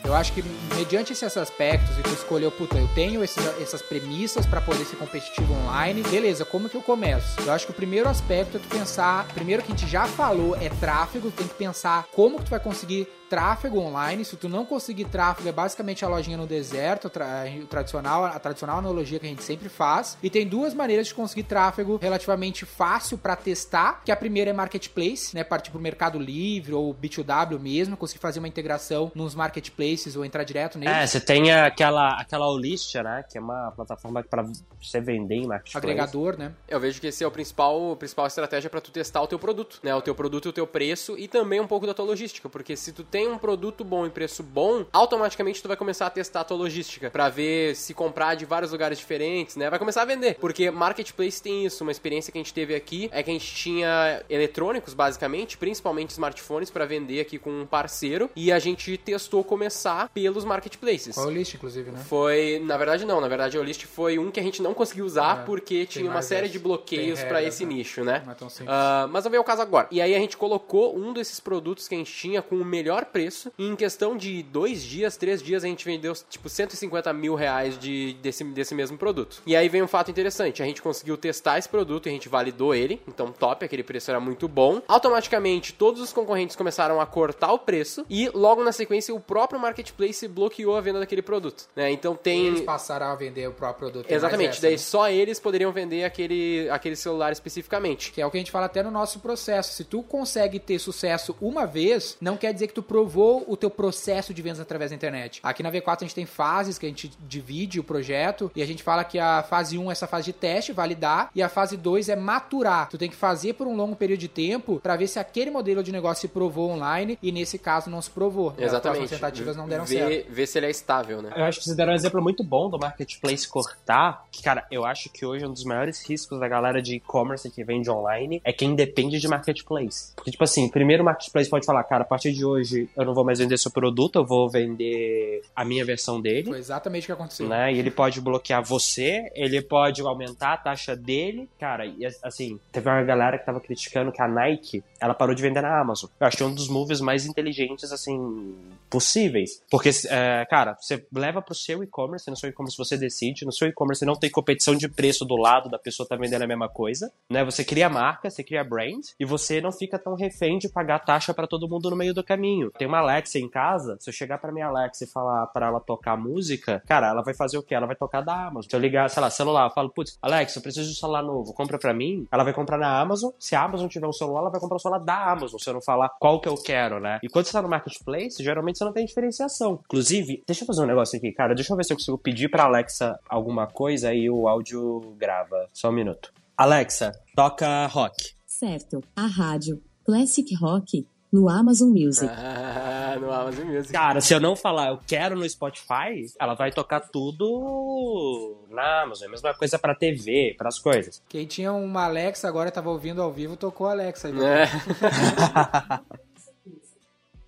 Eu 0.09 0.15
acho 0.15 0.33
que 0.33 0.43
mediante 0.75 1.13
esses 1.13 1.37
aspectos 1.37 1.99
e 1.99 2.03
tu 2.03 2.09
escolheu, 2.15 2.51
puta, 2.51 2.79
eu 2.79 2.89
tenho 2.95 3.23
esses, 3.23 3.47
essas 3.61 3.83
premissas 3.83 4.47
para 4.47 4.59
poder 4.59 4.87
ser 4.87 4.97
competitivo 4.97 5.53
online, 5.53 6.03
beleza, 6.03 6.47
como 6.47 6.67
que 6.67 6.79
eu 6.79 6.81
começo? 6.81 7.39
Eu 7.43 7.53
acho 7.53 7.67
que 7.67 7.73
o 7.73 7.75
primeiro 7.75 8.09
aspecto 8.09 8.57
é 8.57 8.61
tu 8.61 8.69
pensar, 8.69 9.29
primeiro 9.35 9.63
que 9.63 9.71
a 9.71 9.77
gente 9.77 9.87
já 9.87 10.07
falou 10.07 10.57
é 10.57 10.71
tráfego, 10.71 11.31
tem 11.31 11.47
que 11.47 11.53
pensar 11.53 12.07
como 12.15 12.39
que 12.39 12.47
tu 12.47 12.51
vai 12.51 12.59
conseguir 12.59 13.07
tráfego 13.29 13.79
online. 13.79 14.25
Se 14.25 14.37
tu 14.37 14.49
não 14.49 14.65
conseguir 14.65 15.05
tráfego, 15.05 15.49
é 15.49 15.53
basicamente 15.53 16.05
a 16.05 16.09
lojinha 16.09 16.37
no 16.37 16.47
deserto, 16.47 17.09
o 17.09 17.67
tradicional, 17.67 18.25
a 18.25 18.39
tradicional 18.39 18.79
analogia 18.79 19.19
que 19.19 19.27
a 19.27 19.29
gente 19.29 19.43
sempre 19.43 19.69
faz. 19.69 20.17
E 20.23 20.31
tem 20.31 20.47
duas 20.47 20.75
maneiras 20.75 21.09
de 21.09 21.15
conseguir 21.15 21.45
tráfego 21.45 21.99
relativamente 22.01 22.65
fácil 22.65 23.19
para 23.19 23.37
testar, 23.37 24.03
que 24.05 24.11
a 24.11 24.17
primeira 24.17 24.51
é 24.51 24.53
marketplace, 24.53 25.35
né, 25.35 25.45
partir 25.45 25.71
pro 25.71 25.81
Mercado 25.81 26.19
Livre 26.19 26.73
ou 26.73 26.95
B2W 26.95 27.59
mesmo, 27.59 27.97
conseguir 27.97 28.21
fazer 28.21 28.39
uma 28.39 28.49
integração 28.49 29.13
nos 29.15 29.35
marketplaces 29.35 29.98
ou 30.17 30.25
entrar 30.25 30.45
direto 30.45 30.79
neles. 30.79 30.95
É, 30.95 31.07
você 31.07 31.21
tem 31.21 31.53
aquela 31.53 32.19
aquela 32.19 32.49
Olistia, 32.51 33.03
né, 33.03 33.25
que 33.31 33.37
é 33.37 33.41
uma 33.41 33.71
plataforma 33.73 34.23
para 34.23 34.45
você 34.81 35.01
vender 35.01 35.37
em 35.37 35.47
marketplace. 35.47 35.77
Agregador, 35.77 36.39
né? 36.39 36.53
Eu 36.67 36.81
vejo 36.81 37.01
que 37.01 37.07
esse 37.09 37.23
é 37.23 37.27
o 37.27 37.31
principal, 37.31 37.95
principal 37.97 38.27
estratégia 38.27 38.71
para 38.71 38.81
tu 38.81 38.91
testar 38.91 39.21
o 39.23 39.27
teu 39.27 39.39
produto, 39.39 39.81
né, 39.83 39.95
o 39.95 40.01
teu 40.01 40.15
produto 40.15 40.47
e 40.47 40.49
o 40.49 40.53
teu 40.53 40.67
preço 40.67 41.17
e 41.19 41.29
também 41.29 41.61
um 41.61 41.67
pouco 41.67 41.87
da 41.87 41.95
tua 41.95 42.05
logística, 42.05 42.49
porque 42.49 42.77
se 42.77 42.93
tu 42.93 43.05
tem 43.05 43.19
tem 43.19 43.27
um 43.27 43.37
produto 43.37 43.83
bom 43.83 44.07
e 44.07 44.11
preço 44.11 44.45
bom, 44.45 44.87
automaticamente 44.93 45.61
tu 45.61 45.67
vai 45.67 45.77
começar 45.77 46.07
a 46.07 46.11
testar 46.11 46.43
a 46.43 46.45
tua 46.45 46.57
logística 46.57 47.11
para 47.11 47.29
ver 47.29 47.75
se 47.75 47.93
comprar 47.93 48.37
de 48.37 48.45
vários 48.45 48.71
lugares 48.71 48.97
diferentes, 48.97 49.57
né? 49.57 49.69
Vai 49.69 49.77
começar 49.77 50.03
a 50.03 50.05
vender, 50.05 50.37
porque 50.39 50.71
marketplace 50.71 51.43
tem 51.43 51.67
isso. 51.67 51.83
Uma 51.83 51.91
experiência 51.91 52.31
que 52.31 52.39
a 52.39 52.41
gente 52.41 52.55
teve 52.55 52.77
aqui 52.77 53.11
é 53.13 53.25
que 53.25 53.31
a 53.31 53.33
gente 53.33 53.53
tinha 53.53 54.23
eletrônicos, 54.31 54.95
basicamente, 54.95 55.59
principalmente 55.59 56.11
smartphones 56.11 56.71
para 56.71 56.87
vender 56.87 57.19
aqui 57.19 57.41
com 57.41 57.51
um 57.51 57.67
parceiro 57.67 58.31
e 58.37 58.53
a 58.53 58.61
gente 58.61 58.97
testou 58.97 59.43
começar 59.43 59.88
pelos 60.13 60.45
marketplaces. 60.45 61.15
Foi 61.15 61.27
o 61.27 61.31
list, 61.31 61.55
inclusive, 61.55 61.91
né? 61.91 62.01
Foi, 62.07 62.61
na 62.65 62.77
verdade 62.77 63.05
não, 63.05 63.21
na 63.21 63.29
verdade 63.29 63.59
o 63.59 63.63
list 63.63 63.85
foi 63.85 64.19
um 64.19 64.31
que 64.31 64.41
a 64.41 64.43
gente 64.43 64.63
não 64.63 64.75
conseguiu 64.75 65.05
usar 65.05 65.41
é, 65.41 65.45
porque 65.45 65.87
tinha 65.87 66.11
uma 66.11 66.23
série 66.23 66.49
de 66.49 66.59
bloqueios 66.59 67.23
para 67.23 67.43
esse 67.43 67.65
né? 67.65 67.75
nicho, 67.75 68.05
né? 68.05 68.23
Não 68.25 68.33
é 68.33 68.35
tão 68.35 68.49
simples. 68.49 68.69
Uh, 68.69 69.09
mas 69.09 69.25
vamos 69.25 69.31
ver 69.31 69.39
o 69.39 69.45
caso 69.45 69.63
agora. 69.63 69.89
E 69.91 70.01
aí 70.01 70.15
a 70.15 70.19
gente 70.19 70.37
colocou 70.37 70.97
um 70.97 71.13
desses 71.13 71.41
produtos 71.41 71.89
que 71.89 71.95
a 71.95 71.99
gente 71.99 72.13
tinha 72.13 72.43
com 72.43 72.57
o 72.57 72.65
melhor 72.65 73.07
preço. 73.07 73.53
E 73.59 73.67
em 73.67 73.77
questão 73.77 74.17
de 74.17 74.43
dois 74.43 74.83
dias, 74.83 75.17
três 75.17 75.43
dias, 75.43 75.65
a 75.65 75.67
gente 75.67 75.85
vendeu 75.85 76.13
tipo 76.29 76.49
150 76.49 77.13
mil 77.13 77.35
reais 77.35 77.79
de, 77.79 78.15
desse, 78.15 78.45
desse 78.45 78.75
mesmo 78.75 78.99
produto. 78.99 79.43
E 79.47 79.57
aí 79.57 79.69
vem 79.69 79.83
um 79.83 79.89
fato 79.89 80.11
interessante: 80.11 80.63
a 80.63 80.67
gente 80.67 80.83
conseguiu 80.83 81.17
testar 81.17 81.59
esse 81.59 81.69
produto 81.69 82.07
e 82.07 82.11
a 82.11 82.13
gente 82.13 82.29
validou 82.29 82.75
ele. 82.75 83.01
Então, 83.07 83.33
top, 83.33 83.65
aquele 83.65 83.83
preço 83.83 84.11
era 84.11 84.21
muito 84.21 84.49
bom. 84.49 84.83
Automaticamente, 84.87 85.73
todos 85.73 86.01
os 86.01 86.13
concorrentes 86.13 86.57
começaram 86.57 87.01
a 87.01 87.07
cortar 87.07 87.53
o 87.53 87.59
preço 87.59 88.05
e 88.09 88.29
logo 88.31 88.63
na 88.63 88.73
sequência 88.73 89.15
o 89.15 89.21
próprio 89.21 89.61
marketplace 89.79 90.27
bloqueou 90.27 90.77
a 90.77 90.81
venda 90.81 90.99
daquele 90.99 91.23
produto. 91.23 91.65
Né? 91.75 91.91
Então 91.93 92.15
tem. 92.15 92.47
Eles 92.47 92.61
passaram 92.63 93.07
a 93.07 93.15
vender 93.15 93.49
o 93.49 93.53
próprio 93.53 93.91
produto. 93.91 94.11
Exatamente, 94.11 94.51
essa, 94.51 94.63
daí 94.63 94.73
né? 94.73 94.79
só 94.79 95.09
eles 95.09 95.39
poderiam 95.39 95.73
vender 95.73 96.05
aquele, 96.05 96.69
aquele 96.71 96.97
celular 96.97 97.33
especificamente. 97.33 98.13
Que 98.13 98.21
é 98.21 98.27
o 98.27 98.31
que 98.31 98.37
a 98.37 98.41
gente 98.41 98.51
fala 98.51 98.67
até 98.67 98.83
no 98.83 98.91
nosso 98.91 99.21
processo. 99.21 99.73
Se 99.73 99.85
tu 99.85 100.03
consegue 100.03 100.59
ter 100.59 100.79
sucesso 100.79 101.37
uma 101.41 101.67
vez, 101.67 102.17
não 102.21 102.37
quer 102.37 102.53
dizer 102.53 102.67
que 102.67 102.75
tu 102.75 102.83
provou 102.83 103.45
o 103.47 103.57
teu 103.57 103.71
processo 103.71 104.35
de 104.35 104.43
vendas 104.43 104.61
através 104.61 104.91
da 104.91 104.97
internet. 104.97 105.41
Aqui 105.43 105.63
na 105.63 105.71
V4 105.71 105.97
a 105.99 106.05
gente 106.05 106.15
tem 106.15 106.27
fases 106.27 106.79
que 106.79 106.87
a 106.87 106.89
gente 106.89 107.11
divide 107.21 107.79
o 107.79 107.85
projeto 107.85 108.51
e 108.55 108.63
a 108.63 108.67
gente 108.67 108.83
fala 108.83 109.05
que 109.05 109.19
a 109.19 109.43
fase 109.43 109.79
1 109.79 109.89
é 109.89 109.93
essa 109.93 110.07
fase 110.07 110.27
de 110.27 110.33
teste, 110.33 110.73
validar, 110.73 111.31
e 111.35 111.43
a 111.43 111.49
fase 111.49 111.77
2 111.77 112.09
é 112.09 112.17
maturar. 112.17 112.89
Tu 112.89 112.99
tem 112.99 113.09
que 113.09 113.17
fazer 113.17 113.55
por 113.55 113.67
um 113.67 113.77
longo 113.77 113.97
período 113.97 114.21
de 114.21 114.29
tempo 114.29 114.81
para 114.81 114.97
ver 114.97 115.07
se 115.07 115.19
aquele 115.19 115.51
modelo 115.51 115.83
de 115.83 115.93
negócio 115.93 116.23
se 116.23 116.29
provou 116.29 116.71
online 116.71 117.19
e 117.23 117.33
nesse 117.33 117.59
caso 117.59 117.91
não 117.91 118.01
se 118.03 118.11
provou. 118.11 118.55
Exatamente. 118.59 119.05
As 119.05 119.11
tentativas 119.11 119.57
não 119.59 119.69
deram 119.69 119.85
ver, 119.85 119.99
certo. 119.99 120.33
Ver 120.33 120.47
se 120.47 120.59
ele 120.59 120.67
é 120.67 120.71
estável, 120.71 121.21
né? 121.21 121.33
Eu 121.37 121.45
acho 121.45 121.59
que 121.59 121.65
vocês 121.65 121.77
deram 121.77 121.93
um 121.93 121.97
exemplo 121.97 122.23
muito 122.23 122.43
bom 122.43 122.71
do 122.71 122.79
marketplace 122.79 123.47
cortar, 123.47 124.25
que 124.31 124.43
cara, 124.43 124.67
eu 124.71 124.85
acho 124.85 125.11
que 125.11 125.27
hoje 125.27 125.45
um 125.45 125.53
dos 125.53 125.65
maiores 125.65 126.03
riscos 126.09 126.41
da 126.41 126.49
galera 126.49 126.81
de 126.81 126.97
e-commerce 126.97 127.51
que 127.51 127.65
vende 127.65 127.91
online 127.91 128.41
é 128.45 128.53
quem 128.53 128.75
depende 128.75 129.19
de 129.19 129.29
marketplace. 129.29 130.15
Porque 130.15 130.31
tipo 130.31 130.45
assim, 130.45 130.69
primeiro 130.69 131.03
o 131.03 131.05
marketplace 131.05 131.51
pode 131.51 131.67
falar, 131.67 131.85
cara, 131.85 132.03
a 132.03 132.07
partir 132.07 132.33
de 132.33 132.45
hoje 132.45 132.89
eu 132.97 133.05
não 133.05 133.15
vou 133.15 133.25
mais 133.25 133.39
vender 133.39 133.59
seu 133.59 133.71
produto, 133.71 134.17
eu 134.17 134.25
vou 134.25 134.49
vender 134.49 135.43
a 135.55 135.65
minha 135.65 135.85
versão 135.85 136.21
dele. 136.21 136.49
Foi 136.49 136.59
exatamente 136.59 137.05
o 137.05 137.07
que 137.07 137.13
aconteceu. 137.13 137.49
Né? 137.49 137.73
E 137.75 137.79
ele 137.79 137.91
pode 137.91 138.21
bloquear 138.21 138.63
você, 138.63 139.31
ele 139.35 139.61
pode 139.61 140.01
aumentar 140.03 140.53
a 140.55 140.57
taxa 140.57 140.95
dele. 140.95 141.49
Cara, 141.59 141.87
e 141.87 142.07
assim, 142.23 142.59
teve 142.71 142.89
uma 142.89 143.03
galera 143.03 143.39
que 143.39 143.45
tava 143.45 143.61
criticando 143.61 144.13
que 144.13 144.23
a 144.23 144.29
Nike, 144.29 144.83
ela 145.01 145.15
parou 145.15 145.35
de 145.35 145.43
vender 145.43 145.61
na 145.61 145.81
Amazon. 145.81 146.11
Eu 146.21 146.27
achei 146.27 146.47
um 146.47 146.55
dos 146.55 146.69
moves 146.69 147.01
mais 147.01 147.27
inteligentes, 147.27 147.93
assim, 147.93 148.55
possíveis. 148.89 149.48
Porque, 149.71 149.91
é, 150.09 150.47
cara, 150.49 150.77
você 150.81 151.07
leva 151.13 151.43
pro 151.43 151.55
seu 151.55 151.83
e-commerce, 151.83 152.31
no 152.31 152.37
seu 152.37 152.49
e-commerce 152.49 152.77
você 152.77 152.97
decide, 152.97 153.45
no 153.45 153.53
seu 153.53 153.69
e-commerce 153.69 154.05
não 154.05 154.17
tem 154.17 154.31
competição 154.31 154.75
de 154.75 154.89
preço 154.89 155.25
do 155.25 155.37
lado 155.37 155.71
da 155.71 155.79
pessoa 155.79 156.09
tá 156.09 156.17
vendendo 156.17 156.43
a 156.43 156.47
mesma 156.47 156.69
coisa, 156.69 157.13
né? 157.31 157.45
Você 157.45 157.65
cria 157.65 157.89
marca, 157.89 158.31
você 158.31 158.43
cria 158.43 158.65
brand 158.65 159.05
e 159.19 159.25
você 159.25 159.61
não 159.61 159.73
fica 159.73 159.99
tão 159.99 160.15
refém 160.15 160.59
de 160.59 160.69
pagar 160.69 161.01
taxa 161.01 161.35
para 161.35 161.47
todo 161.47 161.69
mundo 161.69 161.91
no 161.91 161.97
meio 161.97 162.15
do 162.15 162.25
caminho. 162.25 162.71
Tem 162.79 162.87
uma 162.87 162.99
Alexa 162.99 163.39
em 163.39 163.49
casa, 163.49 163.97
se 164.01 164.09
eu 164.09 164.15
chegar 164.15 164.39
para 164.39 164.53
minha 164.53 164.67
Alexa 164.67 165.05
e 165.05 165.07
falar 165.07 165.47
para 165.49 165.67
ela 165.67 165.81
tocar 165.81 166.17
música, 166.17 166.83
cara, 166.87 167.09
ela 167.09 167.23
vai 167.23 167.35
fazer 167.35 167.59
o 167.59 167.63
quê? 167.63 167.75
Ela 167.75 167.87
vai 167.87 167.97
tocar 167.97 168.21
da 168.21 168.47
Amazon. 168.47 168.69
Se 168.71 168.77
eu 168.77 168.81
ligar, 168.81 169.09
sei 169.11 169.23
lá, 169.23 169.31
celular, 169.31 169.67
eu 169.69 169.71
falo, 169.71 169.91
putz, 169.91 170.19
Alexa, 170.21 170.59
eu 170.59 170.63
preciso 170.63 170.87
de 170.87 170.93
um 170.93 170.97
celular 170.99 171.23
novo, 171.23 171.53
compra 171.53 171.79
para 171.79 171.95
mim. 171.95 172.27
Ela 172.31 172.45
vai 172.45 172.53
comprar 172.53 172.79
na 172.79 173.01
Amazon. 173.01 173.31
Se 173.39 173.55
a 173.55 173.63
Amazon 173.63 173.89
tiver 173.89 174.07
um 174.07 174.13
celular, 174.13 174.41
ela 174.41 174.51
vai 174.51 174.61
comprar 174.61 174.77
o 174.77 174.81
celular 174.81 175.01
da 175.01 175.33
Amazon, 175.33 175.59
se 175.59 175.69
eu 175.69 175.75
não 175.75 175.83
falar 175.83 176.09
qual 176.21 176.41
que 176.41 176.49
eu 176.49 176.55
quero, 176.57 177.01
né? 177.01 177.19
E 177.23 177.29
quando 177.29 177.47
você 177.47 177.53
tá 177.53 177.63
no 177.63 177.69
marketplace, 177.69 178.43
geralmente 178.43 178.79
você 178.79 178.85
não 178.85 178.93
tem 178.93 179.05
diferenciação. 179.39 179.81
Inclusive, 179.85 180.43
deixa 180.47 180.63
eu 180.63 180.67
fazer 180.67 180.83
um 180.83 180.87
negócio 180.87 181.17
aqui, 181.17 181.31
cara, 181.33 181.55
deixa 181.55 181.73
eu 181.73 181.77
ver 181.77 181.85
se 181.85 181.93
eu 181.93 181.97
consigo 181.97 182.19
pedir 182.19 182.49
pra 182.49 182.65
Alexa 182.65 183.19
alguma 183.29 183.67
coisa 183.67 184.13
e 184.13 184.29
o 184.29 184.49
áudio 184.49 185.15
grava. 185.17 185.69
Só 185.73 185.91
um 185.91 185.93
minuto. 185.93 186.33
Alexa, 186.57 187.13
toca 187.35 187.87
rock. 187.87 188.35
Certo. 188.47 189.03
A 189.15 189.27
rádio 189.27 189.81
Classic 190.05 190.53
Rock 190.57 191.07
no 191.31 191.49
Amazon 191.49 191.91
Music. 191.91 192.27
Ah, 192.27 193.17
no 193.21 193.31
Amazon 193.31 193.67
Music. 193.67 193.93
Cara, 193.93 194.21
se 194.21 194.35
eu 194.35 194.41
não 194.41 194.57
falar 194.57 194.89
eu 194.89 194.99
quero 195.07 195.37
no 195.37 195.49
Spotify, 195.49 196.27
ela 196.41 196.55
vai 196.55 196.73
tocar 196.73 197.01
tudo 197.01 198.65
na 198.71 199.03
Amazon. 199.03 199.25
É 199.25 199.29
a 199.29 199.31
mesma 199.31 199.55
coisa 199.55 199.79
pra 199.79 199.95
TV, 199.95 200.55
pras 200.59 200.79
coisas. 200.79 201.23
Quem 201.29 201.47
tinha 201.47 201.73
uma 201.73 202.07
Alexa 202.07 202.49
agora 202.49 202.71
tava 202.71 202.91
ouvindo 202.91 203.23
ao 203.23 203.31
vivo, 203.31 203.57
tocou 203.57 203.87
a 203.87 203.93
Alexa. 203.93 204.29
aí. 204.29 204.35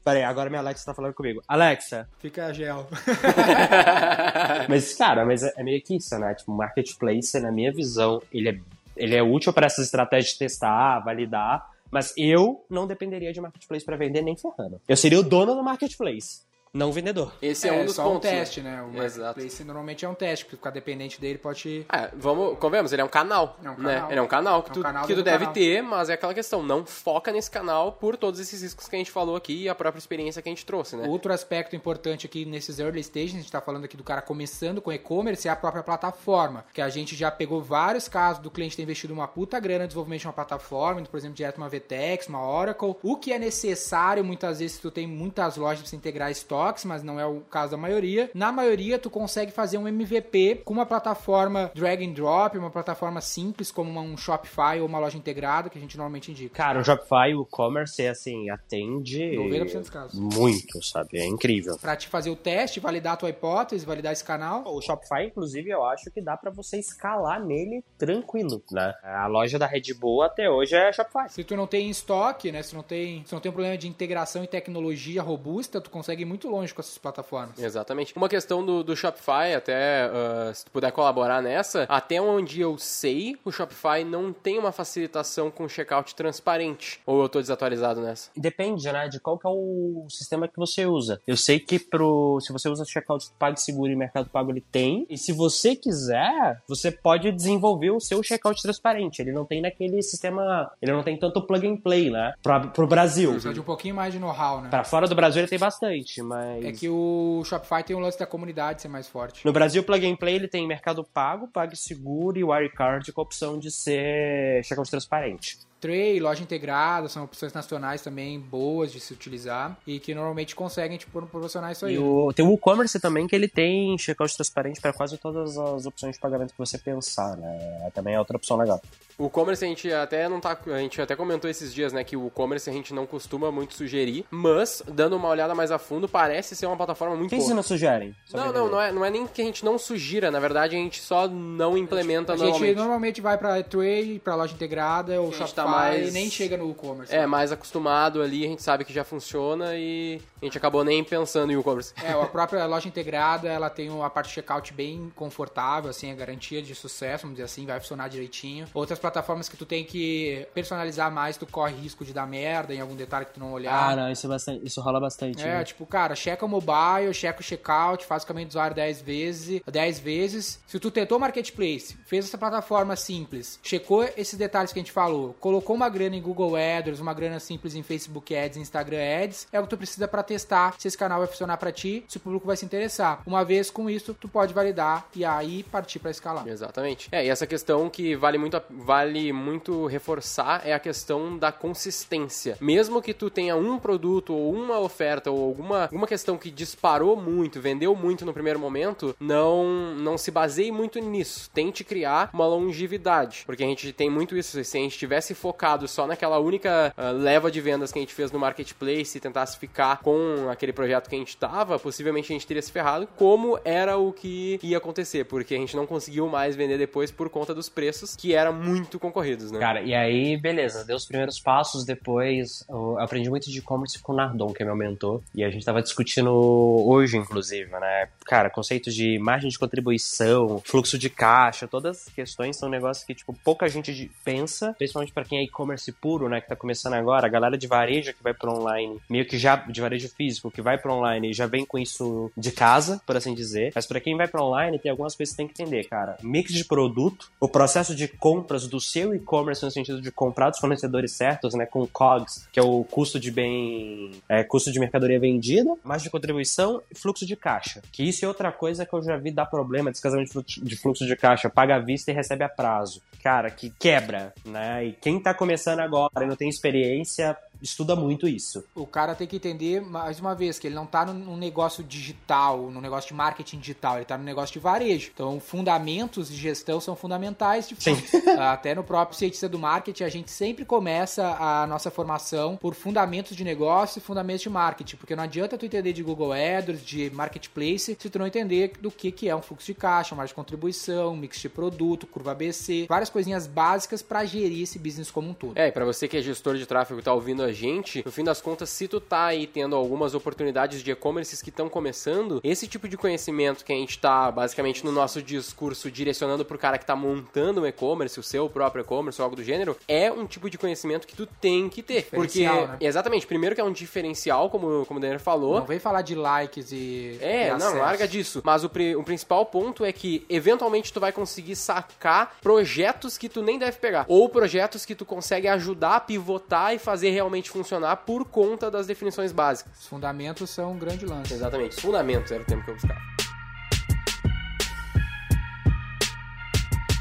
Peraí, 0.04 0.22
agora 0.22 0.48
minha 0.48 0.60
Alexa 0.60 0.86
tá 0.86 0.94
falando 0.94 1.12
comigo. 1.12 1.42
Alexa. 1.46 2.08
Fica 2.18 2.52
gel. 2.54 2.86
Mas, 4.68 4.94
cara, 4.94 5.24
mas 5.24 5.42
é 5.42 5.62
meio 5.62 5.82
que 5.82 5.96
isso, 5.96 6.18
né? 6.18 6.34
Tipo, 6.34 6.52
o 6.52 6.56
marketplace, 6.56 7.38
na 7.40 7.52
minha 7.52 7.72
visão, 7.72 8.22
ele 8.32 8.48
é, 8.48 8.58
ele 8.96 9.14
é 9.14 9.22
útil 9.22 9.52
para 9.52 9.66
essas 9.66 9.86
estratégias 9.86 10.32
de 10.32 10.38
testar, 10.38 11.00
validar. 11.00 11.68
Mas 11.90 12.14
eu 12.16 12.64
não 12.70 12.86
dependeria 12.86 13.32
de 13.32 13.40
marketplace 13.40 13.84
para 13.84 13.96
vender 13.96 14.22
nem 14.22 14.36
ferrando. 14.36 14.80
Eu 14.88 14.96
seria 14.96 15.18
o 15.18 15.22
dono 15.22 15.54
do 15.54 15.62
marketplace, 15.62 16.42
não 16.72 16.92
vendedor. 16.92 17.32
Esse 17.42 17.68
é, 17.68 17.72
um 17.72 17.84
dos 17.84 17.96
só 17.96 18.04
pontos. 18.04 18.28
um 18.30 18.32
teste, 18.32 18.60
né? 18.60 18.80
O 18.82 19.02
Exato. 19.02 19.20
marketplace 19.24 19.64
normalmente 19.64 20.04
é 20.04 20.08
um 20.08 20.14
teste, 20.14 20.44
porque 20.44 20.56
ficar 20.56 20.70
dependente 20.70 21.20
dele 21.20 21.38
pode. 21.38 21.84
É, 21.92 22.10
vamos, 22.16 22.58
convenhamos, 22.58 22.92
ele 22.92 23.02
é 23.02 23.04
um 23.04 23.08
canal, 23.08 23.56
É 23.64 23.68
um 23.70 23.76
né? 23.76 23.94
canal. 23.94 24.10
Ele 24.10 24.18
é 24.18 24.22
um 24.22 24.26
canal 24.28 24.62
que 24.62 24.68
É 24.68 24.72
um 24.72 24.74
tu, 24.74 24.82
canal 24.82 25.06
que 25.06 25.14
tu 25.14 25.22
deve 25.22 25.38
canal. 25.38 25.52
ter, 25.52 25.82
mas 25.82 26.08
é 26.10 26.14
aquela 26.14 26.32
questão, 26.32 26.62
não 26.62 26.86
foca 26.86 27.32
nesse 27.32 27.50
canal 27.50 27.92
por 27.92 28.16
todos 28.16 28.38
esses 28.38 28.62
riscos 28.62 28.88
que 28.88 28.94
a 28.94 28.98
gente 28.98 29.10
falou 29.10 29.34
aqui 29.36 29.64
e 29.64 29.68
a 29.68 29.74
própria 29.74 29.98
experiência 29.98 30.40
que 30.40 30.48
a 30.48 30.52
gente 30.52 30.64
trouxe, 30.64 30.94
né? 30.96 31.08
Outro 31.08 31.32
aspecto 31.32 31.74
importante 31.74 32.26
aqui 32.26 32.44
nesses 32.44 32.78
early 32.78 33.00
stages, 33.02 33.34
a 33.34 33.38
gente 33.38 33.50
tá 33.50 33.60
falando 33.60 33.84
aqui 33.84 33.96
do 33.96 34.04
cara 34.04 34.22
começando 34.22 34.80
com 34.80 34.92
e-commerce, 34.92 35.48
é 35.48 35.50
a 35.50 35.56
própria 35.56 35.82
plataforma. 35.82 36.64
Que 36.72 36.80
a 36.80 36.88
gente 36.88 37.16
já 37.16 37.30
pegou 37.30 37.60
vários 37.60 38.08
casos 38.08 38.42
do 38.42 38.50
cliente 38.50 38.76
ter 38.76 38.82
investido 38.82 39.12
uma 39.12 39.26
puta 39.26 39.58
grana 39.58 39.80
no 39.80 39.86
desenvolvimento 39.88 40.20
de 40.20 40.26
uma 40.28 40.32
plataforma, 40.32 41.02
por 41.02 41.16
exemplo, 41.16 41.34
direto 41.36 41.56
uma 41.58 41.68
VTEX, 41.68 42.28
uma 42.28 42.46
Oracle. 42.46 42.94
O 43.02 43.16
que 43.16 43.32
é 43.32 43.38
necessário, 43.38 44.24
muitas 44.24 44.60
vezes, 44.60 44.78
tu 44.78 44.90
tem 44.90 45.06
muitas 45.06 45.56
lojas 45.56 45.80
pra 45.80 45.88
você 45.90 45.96
integrar 45.96 46.30
estoques, 46.60 46.84
mas 46.84 47.02
não 47.02 47.18
é 47.18 47.26
o 47.26 47.40
caso 47.40 47.72
da 47.72 47.76
maioria. 47.76 48.30
Na 48.34 48.52
maioria, 48.52 48.98
tu 48.98 49.08
consegue 49.08 49.50
fazer 49.50 49.78
um 49.78 49.88
MVP 49.88 50.62
com 50.64 50.72
uma 50.72 50.86
plataforma 50.86 51.70
drag 51.74 52.04
and 52.04 52.12
drop, 52.12 52.56
uma 52.58 52.70
plataforma 52.70 53.20
simples, 53.20 53.70
como 53.70 53.98
um 53.98 54.16
Shopify 54.16 54.80
ou 54.80 54.86
uma 54.86 54.98
loja 54.98 55.16
integrada, 55.16 55.70
que 55.70 55.78
a 55.78 55.80
gente 55.80 55.96
normalmente 55.96 56.30
indica. 56.30 56.54
Cara, 56.54 56.80
o 56.80 56.84
Shopify, 56.84 57.34
o 57.34 57.42
e-commerce, 57.42 58.02
é 58.02 58.10
assim, 58.10 58.50
atende 58.50 59.36
90% 59.36 59.78
dos 59.78 59.90
casos. 59.90 60.20
muito, 60.20 60.82
sabe? 60.82 61.18
É 61.18 61.26
incrível. 61.26 61.76
Pra 61.78 61.96
te 61.96 62.08
fazer 62.08 62.30
o 62.30 62.36
teste, 62.36 62.80
validar 62.80 63.14
a 63.14 63.16
tua 63.16 63.30
hipótese, 63.30 63.86
validar 63.86 64.12
esse 64.12 64.24
canal. 64.24 64.62
O 64.66 64.80
Shopify, 64.80 65.24
inclusive, 65.26 65.70
eu 65.70 65.84
acho 65.84 66.10
que 66.10 66.20
dá 66.20 66.36
pra 66.36 66.50
você 66.50 66.78
escalar 66.78 67.44
nele 67.44 67.82
tranquilo, 67.96 68.62
né? 68.70 68.92
A 69.02 69.26
loja 69.26 69.58
da 69.58 69.66
Red 69.66 69.94
Bull 69.98 70.22
até 70.22 70.50
hoje 70.50 70.74
é 70.74 70.92
Shopify. 70.92 71.28
Se 71.28 71.44
tu 71.44 71.56
não 71.56 71.66
tem 71.66 71.86
em 71.86 71.90
estoque, 71.90 72.52
né? 72.52 72.62
Se 72.62 72.74
não 72.74 72.82
tem, 72.82 73.24
se 73.24 73.32
não 73.32 73.40
tem 73.40 73.50
um 73.50 73.54
problema 73.54 73.78
de 73.78 73.88
integração 73.88 74.44
e 74.44 74.46
tecnologia 74.46 75.22
robusta, 75.22 75.80
tu 75.80 75.90
consegue 75.90 76.22
ir 76.22 76.26
muito 76.26 76.49
longe 76.50 76.74
com 76.74 76.80
essas 76.80 76.98
plataformas. 76.98 77.58
Exatamente. 77.58 78.14
Uma 78.16 78.28
questão 78.28 78.64
do, 78.64 78.82
do 78.82 78.96
Shopify, 78.96 79.54
até 79.56 80.10
ah, 80.12 80.52
se 80.54 80.64
tu 80.64 80.70
puder 80.70 80.90
colaborar 80.92 81.42
nessa, 81.42 81.86
até 81.88 82.20
onde 82.20 82.60
eu 82.60 82.76
sei, 82.78 83.36
o 83.44 83.50
Shopify 83.50 84.04
não 84.04 84.32
tem 84.32 84.58
uma 84.58 84.72
facilitação 84.72 85.50
com 85.50 85.68
checkout 85.68 86.14
transparente. 86.14 87.00
Ou 87.06 87.22
eu 87.22 87.28
tô 87.28 87.40
desatualizado 87.40 88.00
nessa? 88.00 88.30
Depende, 88.36 88.90
né, 88.90 89.08
de 89.08 89.20
qual 89.20 89.38
que 89.38 89.46
é 89.46 89.50
o 89.50 90.06
sistema 90.08 90.48
que 90.48 90.56
você 90.56 90.86
usa. 90.86 91.20
Eu 91.26 91.36
sei 91.36 91.58
que 91.58 91.78
pro, 91.78 92.38
se 92.40 92.52
você 92.52 92.68
usa 92.68 92.84
checkout 92.84 93.30
PagSeguro 93.38 93.92
e 93.92 93.96
Mercado 93.96 94.28
Pago, 94.28 94.50
ele 94.50 94.64
tem. 94.72 95.06
E 95.08 95.16
se 95.16 95.32
você 95.32 95.76
quiser, 95.76 96.62
você 96.66 96.90
pode 96.90 97.30
desenvolver 97.32 97.90
o 97.90 98.00
seu 98.00 98.22
checkout 98.22 98.60
transparente. 98.62 99.20
Ele 99.20 99.32
não 99.32 99.44
tem 99.44 99.60
naquele 99.60 100.02
sistema, 100.02 100.70
ele 100.80 100.92
não 100.92 101.02
tem 101.02 101.18
tanto 101.18 101.42
plug 101.42 101.66
and 101.66 101.76
play, 101.76 102.10
né, 102.10 102.34
pra, 102.42 102.60
pro 102.60 102.86
Brasil. 102.86 103.30
Precisa 103.32 103.54
de 103.54 103.60
um 103.60 103.64
pouquinho 103.64 103.94
mais 103.94 104.12
de 104.12 104.18
know-how, 104.18 104.62
né? 104.62 104.68
Pra 104.68 104.84
fora 104.84 105.06
do 105.06 105.14
Brasil 105.14 105.40
ele 105.40 105.48
tem 105.48 105.58
bastante, 105.58 106.22
mas... 106.22 106.39
É 106.62 106.72
que 106.72 106.88
o 106.88 107.42
Shopify 107.44 107.82
tem 107.84 107.96
um 107.96 108.00
lance 108.00 108.18
da 108.18 108.26
comunidade 108.26 108.82
ser 108.82 108.88
mais 108.88 109.08
forte. 109.08 109.44
No 109.44 109.52
Brasil, 109.52 109.82
Plug 109.82 110.06
and 110.06 110.16
Play 110.16 110.36
ele 110.36 110.48
tem 110.48 110.66
Mercado 110.66 111.04
Pago, 111.04 111.48
PagSeguro 111.48 112.38
e 112.38 112.44
Wirecard 112.44 113.12
com 113.12 113.20
a 113.20 113.24
opção 113.24 113.58
de 113.58 113.70
ser 113.70 114.64
checkout 114.64 114.90
transparente. 114.90 115.58
Tray, 115.80 116.20
loja 116.20 116.42
integrada, 116.42 117.08
são 117.08 117.24
opções 117.24 117.52
nacionais 117.52 118.02
também 118.02 118.38
boas 118.38 118.92
de 118.92 119.00
se 119.00 119.12
utilizar 119.12 119.76
e 119.86 119.98
que 119.98 120.14
normalmente 120.14 120.54
conseguem 120.54 120.98
te 120.98 121.06
pro- 121.06 121.26
proporcionar 121.26 121.72
isso 121.72 121.86
aí. 121.86 121.94
E 121.94 121.98
né? 121.98 122.04
o, 122.04 122.32
tem 122.32 122.46
o 122.46 122.54
e-commerce 122.54 122.98
também 123.00 123.26
que 123.26 123.34
ele 123.34 123.48
tem 123.48 123.96
checkout 123.98 124.34
transparente 124.34 124.80
para 124.80 124.92
quase 124.92 125.16
todas 125.16 125.56
as 125.56 125.86
opções 125.86 126.14
de 126.16 126.20
pagamento 126.20 126.52
que 126.52 126.58
você 126.58 126.76
pensar, 126.78 127.36
né? 127.36 127.90
Também 127.94 128.14
é 128.14 128.18
outra 128.18 128.36
opção 128.36 128.56
legal. 128.56 128.80
O 129.18 129.26
e-commerce 129.26 129.64
a 129.64 129.68
gente 129.68 129.92
até 129.92 130.28
não 130.28 130.40
tá. 130.40 130.56
A 130.66 130.78
gente 130.78 131.00
até 131.00 131.14
comentou 131.14 131.50
esses 131.50 131.74
dias, 131.74 131.92
né, 131.92 132.02
que 132.02 132.16
o 132.16 132.28
e-commerce 132.28 132.68
a 132.70 132.72
gente 132.72 132.94
não 132.94 133.04
costuma 133.06 133.50
muito 133.52 133.74
sugerir, 133.74 134.24
mas, 134.30 134.82
dando 134.88 135.14
uma 135.16 135.28
olhada 135.28 135.54
mais 135.54 135.70
a 135.70 135.78
fundo, 135.78 136.08
parece 136.08 136.56
ser 136.56 136.64
uma 136.66 136.76
plataforma 136.76 137.16
muito 137.16 137.28
Quem 137.30 137.38
boa. 137.38 137.48
se 137.48 137.54
não 137.54 137.62
sugerem? 137.62 138.14
Não, 138.32 138.50
não, 138.52 138.70
não 138.70 138.80
é, 138.80 138.92
não 138.92 139.04
é 139.04 139.10
nem 139.10 139.26
que 139.26 139.42
a 139.42 139.44
gente 139.44 139.62
não 139.64 139.78
sugira, 139.78 140.30
na 140.30 140.40
verdade 140.40 140.74
a 140.74 140.78
gente 140.78 141.00
só 141.02 141.28
não 141.28 141.76
implementa 141.76 142.32
A 142.32 142.36
gente 142.36 142.44
normalmente. 142.46 142.76
normalmente 142.76 143.20
vai 143.20 143.36
pra 143.36 143.62
Tray, 143.62 144.18
pra 144.18 144.34
loja 144.36 144.54
integrada, 144.54 145.20
ou 145.20 145.28
A 145.28 145.30
gente 145.30 145.36
Shopify, 145.38 145.54
tá 145.54 145.66
mais- 145.70 146.12
nem 146.12 146.30
chega 146.30 146.56
no 146.56 146.70
e-commerce. 146.70 147.14
É, 147.14 147.26
mais 147.26 147.52
acostumado 147.52 148.22
ali, 148.22 148.44
a 148.44 148.48
gente 148.48 148.62
sabe 148.62 148.84
que 148.84 148.92
já 148.92 149.04
funciona 149.04 149.74
e 149.76 150.20
a 150.40 150.44
gente 150.44 150.56
acabou 150.56 150.84
nem 150.84 151.02
pensando 151.04 151.52
em 151.52 151.58
e-commerce. 151.58 151.92
É, 152.02 152.12
a 152.12 152.26
própria 152.26 152.64
loja 152.66 152.88
integrada, 152.88 153.48
ela 153.48 153.68
tem 153.68 153.90
a 154.02 154.10
parte 154.10 154.32
checkout 154.32 154.72
bem 154.72 155.12
confortável, 155.14 155.90
assim, 155.90 156.10
a 156.10 156.14
garantia 156.14 156.62
de 156.62 156.74
sucesso, 156.74 157.22
vamos 157.22 157.36
dizer 157.36 157.44
assim, 157.44 157.66
vai 157.66 157.78
funcionar 157.80 158.08
direitinho. 158.08 158.66
Outras 158.72 158.98
plataformas 158.98 159.48
que 159.48 159.56
tu 159.56 159.66
tem 159.66 159.84
que 159.84 160.46
personalizar 160.54 161.10
mais, 161.10 161.36
tu 161.36 161.46
corre 161.46 161.74
risco 161.74 162.04
de 162.04 162.12
dar 162.12 162.26
merda 162.26 162.74
em 162.74 162.80
algum 162.80 162.96
detalhe 162.96 163.26
que 163.26 163.34
tu 163.34 163.40
não 163.40 163.52
olhar. 163.52 163.90
Ah, 163.90 163.96
não, 163.96 164.10
isso, 164.10 164.26
é 164.26 164.28
bastante, 164.28 164.66
isso 164.66 164.80
rola 164.80 165.00
bastante. 165.00 165.42
É, 165.42 165.58
né? 165.58 165.64
tipo, 165.64 165.84
cara, 165.86 166.14
checa 166.14 166.44
o 166.44 166.48
mobile, 166.48 167.12
checa 167.12 167.40
o 167.40 167.42
checkout, 167.42 168.04
faz 168.04 168.22
o 168.22 168.26
caminho 168.26 168.46
do 168.46 168.50
usuário 168.50 168.74
10 168.74 169.02
vezes, 169.02 169.62
10 169.70 169.98
vezes. 170.00 170.60
Se 170.66 170.78
tu 170.78 170.90
tentou 170.90 171.18
marketplace, 171.18 171.96
fez 172.06 172.26
essa 172.26 172.38
plataforma 172.38 172.96
simples, 172.96 173.58
checou 173.62 174.04
esses 174.16 174.38
detalhes 174.38 174.72
que 174.72 174.78
a 174.78 174.82
gente 174.82 174.92
falou, 174.92 175.34
colocou 175.38 175.76
uma 175.76 175.88
grana 175.88 176.16
em 176.16 176.22
Google 176.22 176.56
AdWords, 176.56 177.00
uma 177.00 177.14
grana 177.14 177.38
simples 177.40 177.74
em 177.74 177.82
Facebook 177.82 178.34
Ads, 178.34 178.56
Instagram 178.56 178.98
Ads, 179.24 179.48
é 179.52 179.60
o 179.60 179.64
que 179.64 179.70
tu 179.70 179.76
precisa 179.76 180.08
pra 180.08 180.22
testar 180.30 180.74
se 180.78 180.86
esse 180.86 180.96
canal 180.96 181.18
vai 181.18 181.26
funcionar 181.26 181.56
pra 181.56 181.72
ti, 181.72 182.04
se 182.06 182.16
o 182.16 182.20
público 182.20 182.46
vai 182.46 182.56
se 182.56 182.64
interessar. 182.64 183.20
Uma 183.26 183.44
vez 183.44 183.68
com 183.70 183.90
isso, 183.90 184.14
tu 184.14 184.28
pode 184.28 184.54
validar 184.54 185.06
e 185.14 185.24
aí 185.24 185.64
partir 185.64 185.98
pra 185.98 186.10
escalar. 186.10 186.46
Exatamente. 186.46 187.08
É, 187.10 187.24
e 187.26 187.28
essa 187.28 187.46
questão 187.46 187.90
que 187.90 188.14
vale 188.14 188.38
muito, 188.38 188.62
vale 188.70 189.32
muito 189.32 189.86
reforçar 189.86 190.62
é 190.64 190.72
a 190.72 190.78
questão 190.78 191.36
da 191.36 191.50
consistência. 191.50 192.56
Mesmo 192.60 193.02
que 193.02 193.12
tu 193.12 193.28
tenha 193.28 193.56
um 193.56 193.78
produto 193.78 194.32
ou 194.32 194.54
uma 194.54 194.78
oferta 194.78 195.30
ou 195.30 195.42
alguma, 195.44 195.82
alguma 195.82 196.06
questão 196.06 196.38
que 196.38 196.50
disparou 196.50 197.16
muito, 197.16 197.60
vendeu 197.60 197.96
muito 197.96 198.24
no 198.24 198.32
primeiro 198.32 198.60
momento, 198.60 199.16
não, 199.18 199.94
não 199.96 200.16
se 200.16 200.30
baseie 200.30 200.70
muito 200.70 201.00
nisso. 201.00 201.50
Tente 201.52 201.82
criar 201.82 202.30
uma 202.32 202.46
longevidade. 202.46 203.42
Porque 203.46 203.64
a 203.64 203.66
gente 203.66 203.92
tem 203.92 204.08
muito 204.08 204.36
isso. 204.36 204.62
Se 204.62 204.78
a 204.78 204.80
gente 204.80 204.98
tivesse 204.98 205.34
focado 205.34 205.88
só 205.88 206.06
naquela 206.06 206.38
única 206.38 206.92
ah, 206.96 207.10
leva 207.10 207.50
de 207.50 207.60
vendas 207.60 207.90
que 207.90 207.98
a 207.98 208.02
gente 208.02 208.14
fez 208.14 208.30
no 208.30 208.38
marketplace 208.38 209.16
e 209.16 209.20
tentasse 209.20 209.58
ficar 209.58 209.98
com 209.98 210.19
aquele 210.50 210.72
projeto 210.72 211.08
que 211.08 211.14
a 211.14 211.18
gente 211.18 211.36
tava, 211.36 211.78
possivelmente 211.78 212.32
a 212.32 212.34
gente 212.34 212.46
teria 212.46 212.62
se 212.62 212.72
ferrado, 212.72 213.06
como 213.16 213.58
era 213.64 213.96
o 213.96 214.12
que 214.12 214.58
ia 214.62 214.78
acontecer, 214.78 215.24
porque 215.24 215.54
a 215.54 215.58
gente 215.58 215.76
não 215.76 215.86
conseguiu 215.86 216.28
mais 216.28 216.56
vender 216.56 216.78
depois 216.78 217.10
por 217.10 217.28
conta 217.28 217.54
dos 217.54 217.68
preços 217.68 218.16
que 218.16 218.34
eram 218.34 218.52
muito 218.52 218.98
concorridos, 218.98 219.50
né? 219.50 219.58
Cara, 219.58 219.82
e 219.82 219.94
aí, 219.94 220.36
beleza, 220.36 220.84
deu 220.84 220.96
os 220.96 221.06
primeiros 221.06 221.40
passos, 221.40 221.84
depois 221.84 222.64
eu 222.68 222.98
aprendi 222.98 223.28
muito 223.30 223.50
de 223.50 223.58
e-commerce 223.58 223.98
com 224.00 224.12
o 224.12 224.16
Nardon, 224.16 224.52
que 224.52 224.62
é 224.62 224.66
meu 224.66 224.76
mentor, 224.76 225.20
e 225.34 225.44
a 225.44 225.50
gente 225.50 225.64
tava 225.64 225.82
discutindo 225.82 226.30
hoje, 226.30 227.16
inclusive, 227.16 227.70
né? 227.70 228.08
Cara, 228.24 228.50
conceitos 228.50 228.94
de 228.94 229.18
margem 229.18 229.50
de 229.50 229.58
contribuição, 229.58 230.60
fluxo 230.64 230.98
de 230.98 231.10
caixa, 231.10 231.66
todas 231.66 232.06
as 232.06 232.14
questões 232.14 232.56
são 232.56 232.68
negócios 232.68 233.04
que, 233.04 233.14
tipo, 233.14 233.32
pouca 233.44 233.68
gente 233.68 234.10
pensa, 234.24 234.74
principalmente 234.74 235.12
pra 235.12 235.24
quem 235.24 235.38
é 235.38 235.42
e-commerce 235.42 235.90
puro, 235.92 236.28
né, 236.28 236.40
que 236.40 236.48
tá 236.48 236.56
começando 236.56 236.94
agora, 236.94 237.26
a 237.26 237.30
galera 237.30 237.56
de 237.56 237.66
varejo 237.66 238.12
que 238.12 238.22
vai 238.22 238.34
pro 238.34 238.52
online, 238.52 238.98
meio 239.08 239.26
que 239.26 239.38
já 239.38 239.56
de 239.56 239.80
varejo 239.80 240.09
físico, 240.14 240.50
que 240.50 240.62
vai 240.62 240.78
pro 240.78 240.92
online, 240.92 241.32
já 241.32 241.46
vem 241.46 241.64
com 241.64 241.78
isso 241.78 242.30
de 242.36 242.52
casa, 242.52 243.00
por 243.06 243.16
assim 243.16 243.34
dizer. 243.34 243.72
Mas 243.74 243.86
para 243.86 244.00
quem 244.00 244.16
vai 244.16 244.28
pro 244.28 244.42
online, 244.42 244.78
tem 244.78 244.90
algumas 244.90 245.14
coisas 245.14 245.34
que 245.34 245.36
tem 245.36 245.48
que 245.48 245.62
entender, 245.62 245.84
cara. 245.88 246.16
Mix 246.22 246.52
de 246.52 246.64
produto, 246.64 247.30
o 247.40 247.48
processo 247.48 247.94
de 247.94 248.08
compras 248.08 248.66
do 248.66 248.80
seu 248.80 249.14
e-commerce 249.14 249.64
no 249.64 249.70
sentido 249.70 250.00
de 250.00 250.10
comprar 250.10 250.50
dos 250.50 250.58
fornecedores 250.58 251.12
certos, 251.12 251.54
né, 251.54 251.66
com 251.66 251.86
COGS, 251.86 252.48
que 252.52 252.60
é 252.60 252.62
o 252.62 252.84
custo 252.84 253.18
de 253.18 253.30
bem, 253.30 254.12
é, 254.28 254.42
custo 254.42 254.72
de 254.72 254.78
mercadoria 254.78 255.18
vendida, 255.18 255.74
mais 255.84 256.02
de 256.02 256.10
contribuição 256.10 256.82
e 256.90 256.98
fluxo 256.98 257.26
de 257.26 257.36
caixa. 257.36 257.82
Que 257.92 258.02
isso 258.02 258.24
é 258.24 258.28
outra 258.28 258.52
coisa 258.52 258.86
que 258.86 258.94
eu 258.94 259.02
já 259.02 259.16
vi 259.16 259.30
dar 259.30 259.46
problema, 259.46 259.90
descasamento 259.90 260.42
de 260.42 260.76
fluxo 260.76 261.06
de 261.06 261.16
caixa, 261.16 261.48
paga 261.50 261.76
à 261.76 261.78
vista 261.78 262.10
e 262.10 262.14
recebe 262.14 262.44
a 262.44 262.48
prazo. 262.48 263.02
Cara, 263.22 263.50
que 263.50 263.70
quebra, 263.78 264.32
né? 264.44 264.86
E 264.86 264.92
quem 264.92 265.20
tá 265.20 265.34
começando 265.34 265.80
agora 265.80 266.24
e 266.24 266.26
não 266.26 266.36
tem 266.36 266.48
experiência, 266.48 267.36
estuda 267.62 267.94
muito 267.94 268.26
isso. 268.28 268.64
O 268.74 268.86
cara 268.86 269.14
tem 269.14 269.26
que 269.26 269.36
entender, 269.36 269.80
mais 269.80 270.20
uma 270.20 270.34
vez, 270.34 270.58
que 270.58 270.66
ele 270.66 270.74
não 270.74 270.86
tá 270.86 271.04
num 271.04 271.36
negócio 271.36 271.82
digital, 271.84 272.70
num 272.70 272.80
negócio 272.80 273.08
de 273.08 273.14
marketing 273.14 273.58
digital, 273.58 273.96
ele 273.96 274.04
tá 274.04 274.16
no 274.16 274.24
negócio 274.24 274.52
de 274.52 274.58
varejo. 274.58 275.10
Então, 275.14 275.40
fundamentos 275.40 276.28
de 276.28 276.36
gestão 276.36 276.80
são 276.80 276.96
fundamentais. 276.96 277.68
De 277.68 277.76
Sim. 277.78 277.96
Até 278.38 278.74
no 278.74 278.84
próprio 278.84 279.18
cientista 279.18 279.48
do 279.48 279.58
marketing, 279.58 280.04
a 280.04 280.08
gente 280.08 280.30
sempre 280.30 280.64
começa 280.64 281.36
a 281.38 281.66
nossa 281.66 281.90
formação 281.90 282.56
por 282.56 282.74
fundamentos 282.74 283.36
de 283.36 283.44
negócio 283.44 283.98
e 283.98 284.02
fundamentos 284.02 284.42
de 284.42 284.50
marketing, 284.50 284.96
porque 284.96 285.16
não 285.16 285.24
adianta 285.24 285.58
tu 285.58 285.66
entender 285.66 285.92
de 285.92 286.02
Google 286.02 286.32
AdWords, 286.32 286.84
de 286.84 287.10
marketplace, 287.10 287.96
se 287.98 288.10
tu 288.10 288.18
não 288.18 288.26
entender 288.26 288.72
do 288.80 288.90
que, 288.90 289.10
que 289.10 289.28
é 289.28 289.36
um 289.36 289.42
fluxo 289.42 289.66
de 289.66 289.74
caixa, 289.74 290.14
margem 290.14 290.30
de 290.30 290.34
contribuição, 290.34 291.16
mix 291.16 291.38
de 291.38 291.48
produto, 291.48 292.06
curva 292.06 292.32
ABC, 292.32 292.86
várias 292.88 293.10
coisinhas 293.10 293.46
básicas 293.46 294.02
para 294.02 294.24
gerir 294.24 294.62
esse 294.62 294.78
business 294.78 295.10
como 295.10 295.30
um 295.30 295.34
todo. 295.34 295.58
É, 295.58 295.68
e 295.68 295.72
pra 295.72 295.84
você 295.84 296.08
que 296.08 296.16
é 296.16 296.22
gestor 296.22 296.56
de 296.56 296.66
tráfego 296.66 297.00
e 297.00 297.02
tá 297.02 297.12
ouvindo 297.12 297.42
a 297.42 297.49
gente, 297.52 298.02
no 298.04 298.12
fim 298.12 298.24
das 298.24 298.40
contas, 298.40 298.70
se 298.70 298.88
tu 298.88 299.00
tá 299.00 299.26
aí 299.26 299.46
tendo 299.46 299.76
algumas 299.76 300.14
oportunidades 300.14 300.82
de 300.82 300.90
e-commerce 300.90 301.42
que 301.42 301.50
estão 301.50 301.68
começando, 301.68 302.40
esse 302.42 302.66
tipo 302.66 302.88
de 302.88 302.96
conhecimento 302.96 303.64
que 303.64 303.72
a 303.72 303.76
gente 303.76 303.98
tá 303.98 304.30
basicamente 304.30 304.84
no 304.84 304.92
nosso 304.92 305.22
discurso 305.22 305.90
direcionando 305.90 306.44
pro 306.44 306.58
cara 306.58 306.78
que 306.78 306.86
tá 306.86 306.96
montando 306.96 307.62
um 307.62 307.66
e-commerce, 307.66 308.18
o 308.18 308.22
seu 308.22 308.48
próprio 308.48 308.82
e-commerce 308.82 309.20
ou 309.20 309.24
algo 309.24 309.36
do 309.36 309.42
gênero, 309.42 309.76
é 309.86 310.10
um 310.10 310.26
tipo 310.26 310.50
de 310.50 310.58
conhecimento 310.58 311.06
que 311.06 311.16
tu 311.16 311.26
tem 311.26 311.68
que 311.68 311.82
ter. 311.82 312.06
Porque, 312.10 312.44
né? 312.44 312.76
exatamente, 312.80 313.26
primeiro 313.26 313.54
que 313.54 313.60
é 313.60 313.64
um 313.64 313.72
diferencial, 313.72 314.50
como, 314.50 314.84
como 314.86 314.98
o 314.98 315.00
Daniel 315.00 315.20
falou, 315.20 315.60
Não 315.60 315.66
vem 315.66 315.78
falar 315.78 316.02
de 316.02 316.14
likes 316.14 316.72
e. 316.72 317.18
é, 317.20 317.46
e 317.46 317.50
não, 317.50 317.56
acesso. 317.56 317.76
larga 317.76 318.08
disso. 318.08 318.42
Mas 318.44 318.64
o, 318.64 318.70
o 318.98 319.02
principal 319.02 319.46
ponto 319.46 319.84
é 319.84 319.92
que, 319.92 320.24
eventualmente, 320.28 320.92
tu 320.92 321.00
vai 321.00 321.12
conseguir 321.12 321.56
sacar 321.56 322.36
projetos 322.40 323.16
que 323.16 323.28
tu 323.28 323.42
nem 323.42 323.58
deve 323.58 323.78
pegar. 323.78 324.04
Ou 324.08 324.28
projetos 324.28 324.84
que 324.84 324.94
tu 324.94 325.04
consegue 325.04 325.48
ajudar 325.48 325.96
a 325.96 326.00
pivotar 326.00 326.74
e 326.74 326.78
fazer 326.78 327.10
realmente 327.10 327.39
funcionar 327.48 327.96
por 327.98 328.24
conta 328.24 328.70
das 328.70 328.88
definições 328.88 329.30
básicas. 329.30 329.78
Os 329.80 329.86
fundamentos 329.86 330.50
são 330.50 330.72
um 330.72 330.78
grande 330.78 331.06
lance. 331.06 331.32
Exatamente. 331.32 331.76
Os 331.76 331.80
fundamentos 331.80 332.32
era 332.32 332.42
o 332.42 332.44
termo 332.44 332.64
que 332.64 332.70
eu 332.70 332.74
buscava. 332.74 333.19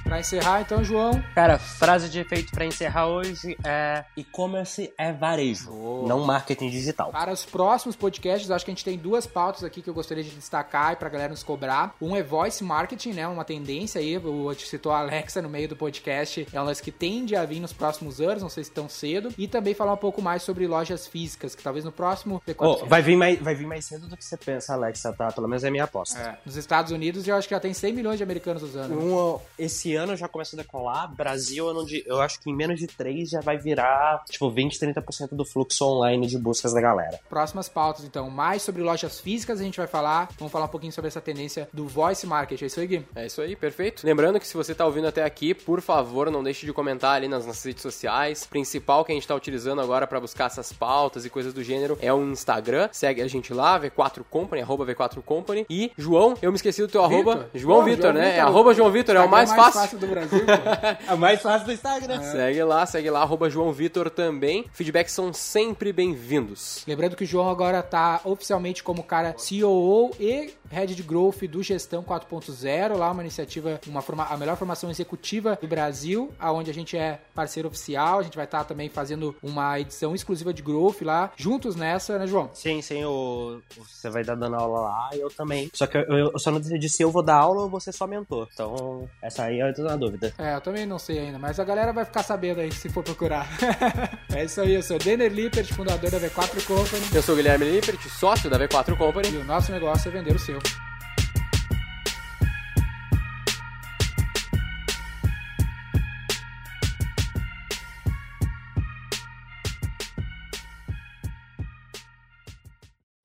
Pra 0.10 0.20
encerrar, 0.20 0.62
então, 0.62 0.84
João, 0.84 1.24
Cara, 1.36 1.60
frase 1.60 2.10
de 2.10 2.20
efeito 2.20 2.52
pra 2.52 2.66
encerrar 2.66 3.06
hoje 3.06 3.56
é: 3.64 4.04
e-commerce 4.18 4.92
é 4.98 5.14
varejo, 5.14 5.72
não 6.08 6.26
marketing 6.26 6.72
digital. 6.72 7.12
Para 7.12 7.32
os 7.32 7.46
próximos 7.46 7.96
podcasts, 7.96 8.50
acho 8.50 8.66
que 8.66 8.72
a 8.72 8.74
gente 8.74 8.84
tem 8.84 8.98
duas 8.98 9.28
pautas 9.28 9.64
aqui 9.64 9.84
que 9.84 9.88
eu 9.88 9.94
gostaria 9.94 10.24
de 10.24 10.32
destacar 10.32 10.94
e 10.94 10.96
pra 10.96 11.10
galera 11.10 11.30
nos 11.30 11.44
cobrar. 11.44 11.96
Um 12.02 12.16
é 12.16 12.24
voice 12.24 12.64
marketing, 12.64 13.12
né? 13.12 13.28
Uma 13.28 13.46
tendência 13.46 14.02
aí. 14.02 14.18
O 14.18 14.52
te 14.56 14.68
citou 14.68 14.92
a 14.92 15.02
Alexa 15.02 15.44
no 15.44 15.50
meio 15.50 15.70
do 15.70 15.76
podcast. 15.76 16.48
É 16.52 16.60
um 16.60 16.66
lance 16.66 16.82
que 16.82 16.92
tende 16.92 17.36
a 17.36 17.46
vir 17.46 17.60
nos 17.60 17.72
próximos 17.72 18.20
anos, 18.20 18.42
não 18.42 18.50
sei 18.50 18.64
se 18.64 18.72
tão 18.72 18.90
cedo. 18.90 19.32
E 19.38 19.48
também 19.48 19.76
falar 19.76 19.94
um 19.94 19.98
pouco 19.98 20.24
mais 20.24 20.42
sobre 20.42 20.66
lojas 20.66 21.06
físicas, 21.06 21.54
que 21.54 21.62
talvez 21.62 21.86
no 21.86 21.92
próximo. 21.92 22.42
Oh, 22.58 22.84
vai, 22.88 23.04
vir 23.04 23.16
mais, 23.16 23.40
vai 23.40 23.54
vir 23.54 23.68
mais 23.68 23.86
cedo 23.86 24.08
do 24.08 24.18
que 24.18 24.26
você 24.26 24.38
pensa, 24.38 24.74
Alexa, 24.74 25.14
tá? 25.14 25.32
Pelo 25.32 25.48
menos 25.48 25.64
é 25.64 25.68
a 25.68 25.72
minha 25.72 25.84
aposta. 25.84 26.20
É, 26.20 26.38
nos 26.44 26.56
Estados 26.56 26.92
Unidos 26.92 27.28
eu 27.28 27.36
acho 27.36 27.48
que 27.48 27.54
já 27.54 27.60
tem 27.60 27.76
100 27.76 27.94
milhões 27.94 28.18
de 28.18 28.24
americanos 28.24 28.64
usando. 28.64 28.98
Um, 28.98 29.40
esse 29.58 29.96
ano 29.96 29.99
já 30.16 30.28
começa 30.28 30.56
a 30.56 30.58
decolar. 30.62 31.14
Brasil, 31.14 31.68
eu, 31.68 31.74
não, 31.74 31.86
eu 32.06 32.22
acho 32.22 32.40
que 32.40 32.50
em 32.50 32.56
menos 32.56 32.80
de 32.80 32.88
três 32.88 33.30
já 33.30 33.42
vai 33.42 33.58
virar, 33.58 34.24
tipo, 34.30 34.50
20, 34.50 34.80
30% 34.80 35.30
do 35.32 35.46
fluxo 35.46 35.86
online 35.86 36.28
de 36.28 36.38
buscas 36.38 36.74
da 36.74 36.82
galera. 36.82 37.20
Próximas 37.30 37.70
pautas, 37.70 38.04
então. 38.04 38.30
Mais 38.30 38.62
sobre 38.62 38.82
lojas 38.82 39.20
físicas 39.20 39.60
a 39.60 39.64
gente 39.64 39.78
vai 39.78 39.88
falar. 39.88 40.30
Vamos 40.38 40.52
falar 40.52 40.66
um 40.66 40.70
pouquinho 40.70 40.92
sobre 40.92 41.08
essa 41.08 41.22
tendência 41.22 41.70
do 41.74 41.88
voice 41.88 42.26
marketing. 42.26 42.64
É 42.64 42.68
isso 42.68 42.80
aí, 42.80 42.88
Gui? 42.88 43.06
É 43.16 43.26
isso 43.26 43.42
aí, 43.42 43.56
perfeito. 43.56 44.06
Lembrando 44.06 44.40
que 44.40 44.48
se 44.48 44.56
você 44.56 44.74
tá 44.74 44.86
ouvindo 44.86 45.08
até 45.08 45.24
aqui, 45.24 45.54
por 45.54 45.82
favor, 45.82 46.30
não 46.32 46.44
deixe 46.44 46.66
de 46.66 46.74
comentar 46.74 47.16
ali 47.16 47.28
nas 47.28 47.46
nossas 47.46 47.64
redes 47.64 47.82
sociais. 47.82 48.44
O 48.44 48.50
principal 48.50 49.04
que 49.04 49.12
a 49.12 49.16
gente 49.16 49.28
tá 49.28 49.36
utilizando 49.36 49.82
agora 49.82 50.08
pra 50.08 50.20
buscar 50.20 50.46
essas 50.46 50.72
pautas 50.72 51.26
e 51.26 51.30
coisas 51.30 51.54
do 51.54 51.64
gênero 51.64 51.98
é 52.02 52.14
o 52.14 52.24
Instagram. 52.24 52.90
Segue 52.92 53.22
a 53.22 53.28
gente 53.28 53.54
lá, 53.54 53.80
V4 53.80 54.24
Company, 54.30 54.62
arroba 54.62 54.86
V4 54.86 55.22
Company. 55.24 55.66
E, 55.70 55.92
João, 55.98 56.36
eu 56.42 56.52
me 56.52 56.56
esqueci 56.56 56.82
do 56.82 56.88
teu 56.88 57.04
arroba. 57.04 57.50
João 57.54 57.84
Vitor, 57.84 58.14
né? 58.14 58.38
É 58.38 58.40
arroba 58.40 58.74
João 58.74 58.92
Vitor, 58.92 59.16
é 59.16 59.20
o 59.20 59.30
mais 59.30 59.50
Instagram 59.50 59.72
fácil. 59.72 59.89
Do 59.98 60.08
Brasil, 60.08 60.40
pô. 60.46 61.12
É 61.12 61.16
mais 61.16 61.42
fácil 61.42 61.68
do 61.68 61.74
Instagram. 61.74 62.22
Segue 62.32 62.64
lá, 62.64 62.86
segue 62.86 63.10
lá, 63.10 63.22
arroba 63.22 63.50
João 63.50 63.72
Vitor 63.72 64.10
também. 64.10 64.66
Feedbacks 64.74 65.14
são 65.14 65.34
sempre 65.34 65.92
bem-vindos. 65.92 66.84
Lembrando 66.88 67.16
que 67.16 67.24
o 67.24 67.28
João 67.28 67.50
agora 67.50 67.82
tá 67.82 68.22
oficialmente 68.24 68.84
como 68.84 69.04
cara 69.04 69.34
COO 69.34 70.12
e 70.20 70.54
Head 70.72 70.96
de 70.96 71.04
Growth 71.04 71.44
do 71.50 71.64
Gestão 71.64 72.04
4.0, 72.04 72.96
lá 72.96 73.12
uma 73.12 73.22
iniciativa, 73.22 73.80
uma 73.88 74.02
forma, 74.02 74.26
a 74.26 74.38
melhor 74.38 74.56
formação 74.56 74.90
executiva 74.90 75.58
do 75.60 75.68
Brasil, 75.68 76.32
aonde 76.40 76.70
a 76.70 76.74
gente 76.74 76.96
é 76.96 77.20
parceiro 77.34 77.68
oficial, 77.68 78.20
a 78.20 78.24
gente 78.24 78.36
vai 78.36 78.46
estar 78.46 78.64
também 78.64 78.90
fazendo 78.90 79.36
uma 79.42 79.80
edição 79.80 80.14
exclusiva 80.14 80.54
de 80.54 80.62
Growth 80.62 81.02
lá, 81.02 81.32
juntos 81.36 81.76
nessa, 81.76 82.20
né, 82.20 82.28
João? 82.28 82.50
Sim, 82.54 82.82
sim, 82.82 83.04
o, 83.04 83.62
você 83.78 84.10
vai 84.10 84.24
dar 84.24 84.36
dando 84.36 84.56
aula 84.56 84.82
lá 84.82 85.10
e 85.14 85.20
eu 85.20 85.30
também. 85.30 85.70
Só 85.74 85.88
que 85.88 85.98
eu, 85.98 86.32
eu 86.34 86.40
só 86.40 86.52
não 86.52 86.60
decidi 86.60 86.90
se 86.90 87.02
eu 87.02 87.12
vou 87.12 87.24
dar 87.24 87.36
aula 87.36 87.64
ou 87.64 87.70
você 87.70 87.92
só 87.92 88.06
mentor. 88.06 88.48
Então, 88.54 89.10
essa 89.22 89.46
aí 89.46 89.60
eu 89.60 89.68
tô 89.84 89.90
na 89.90 89.96
dúvida. 89.96 90.34
É, 90.38 90.56
eu 90.56 90.62
também 90.62 90.86
não 90.86 91.00
sei 91.00 91.20
ainda, 91.20 91.40
mas 91.40 91.60
a 91.60 91.64
galera 91.64 91.94
vai 91.94 92.06
ficar 92.06 92.24
sabendo 92.24 92.60
aí 92.60 92.72
se 92.72 92.90
for 92.90 93.04
procurar. 93.04 93.48
é 94.34 94.44
isso 94.46 94.62
aí, 94.62 94.74
eu 94.74 94.84
sou 94.84 94.98
o 94.98 95.00
Denner 95.00 95.32
Lippert, 95.32 95.74
fundador 95.74 96.12
da 96.12 96.20
V4 96.20 96.66
Company, 96.66 97.04
Eu 97.14 97.22
sou 97.22 97.34
o 97.34 97.38
Guilherme 97.38 97.66
Lippert, 97.66 98.00
sócio 98.10 98.50
da 98.50 98.60
V4 98.60 98.98
Company. 98.98 99.30
e 99.36 99.38
o 99.38 99.44
nosso 99.44 99.72
negócio 99.72 100.10
é 100.10 100.12
vender 100.12 100.36
o 100.36 100.40
seu. 100.40 100.60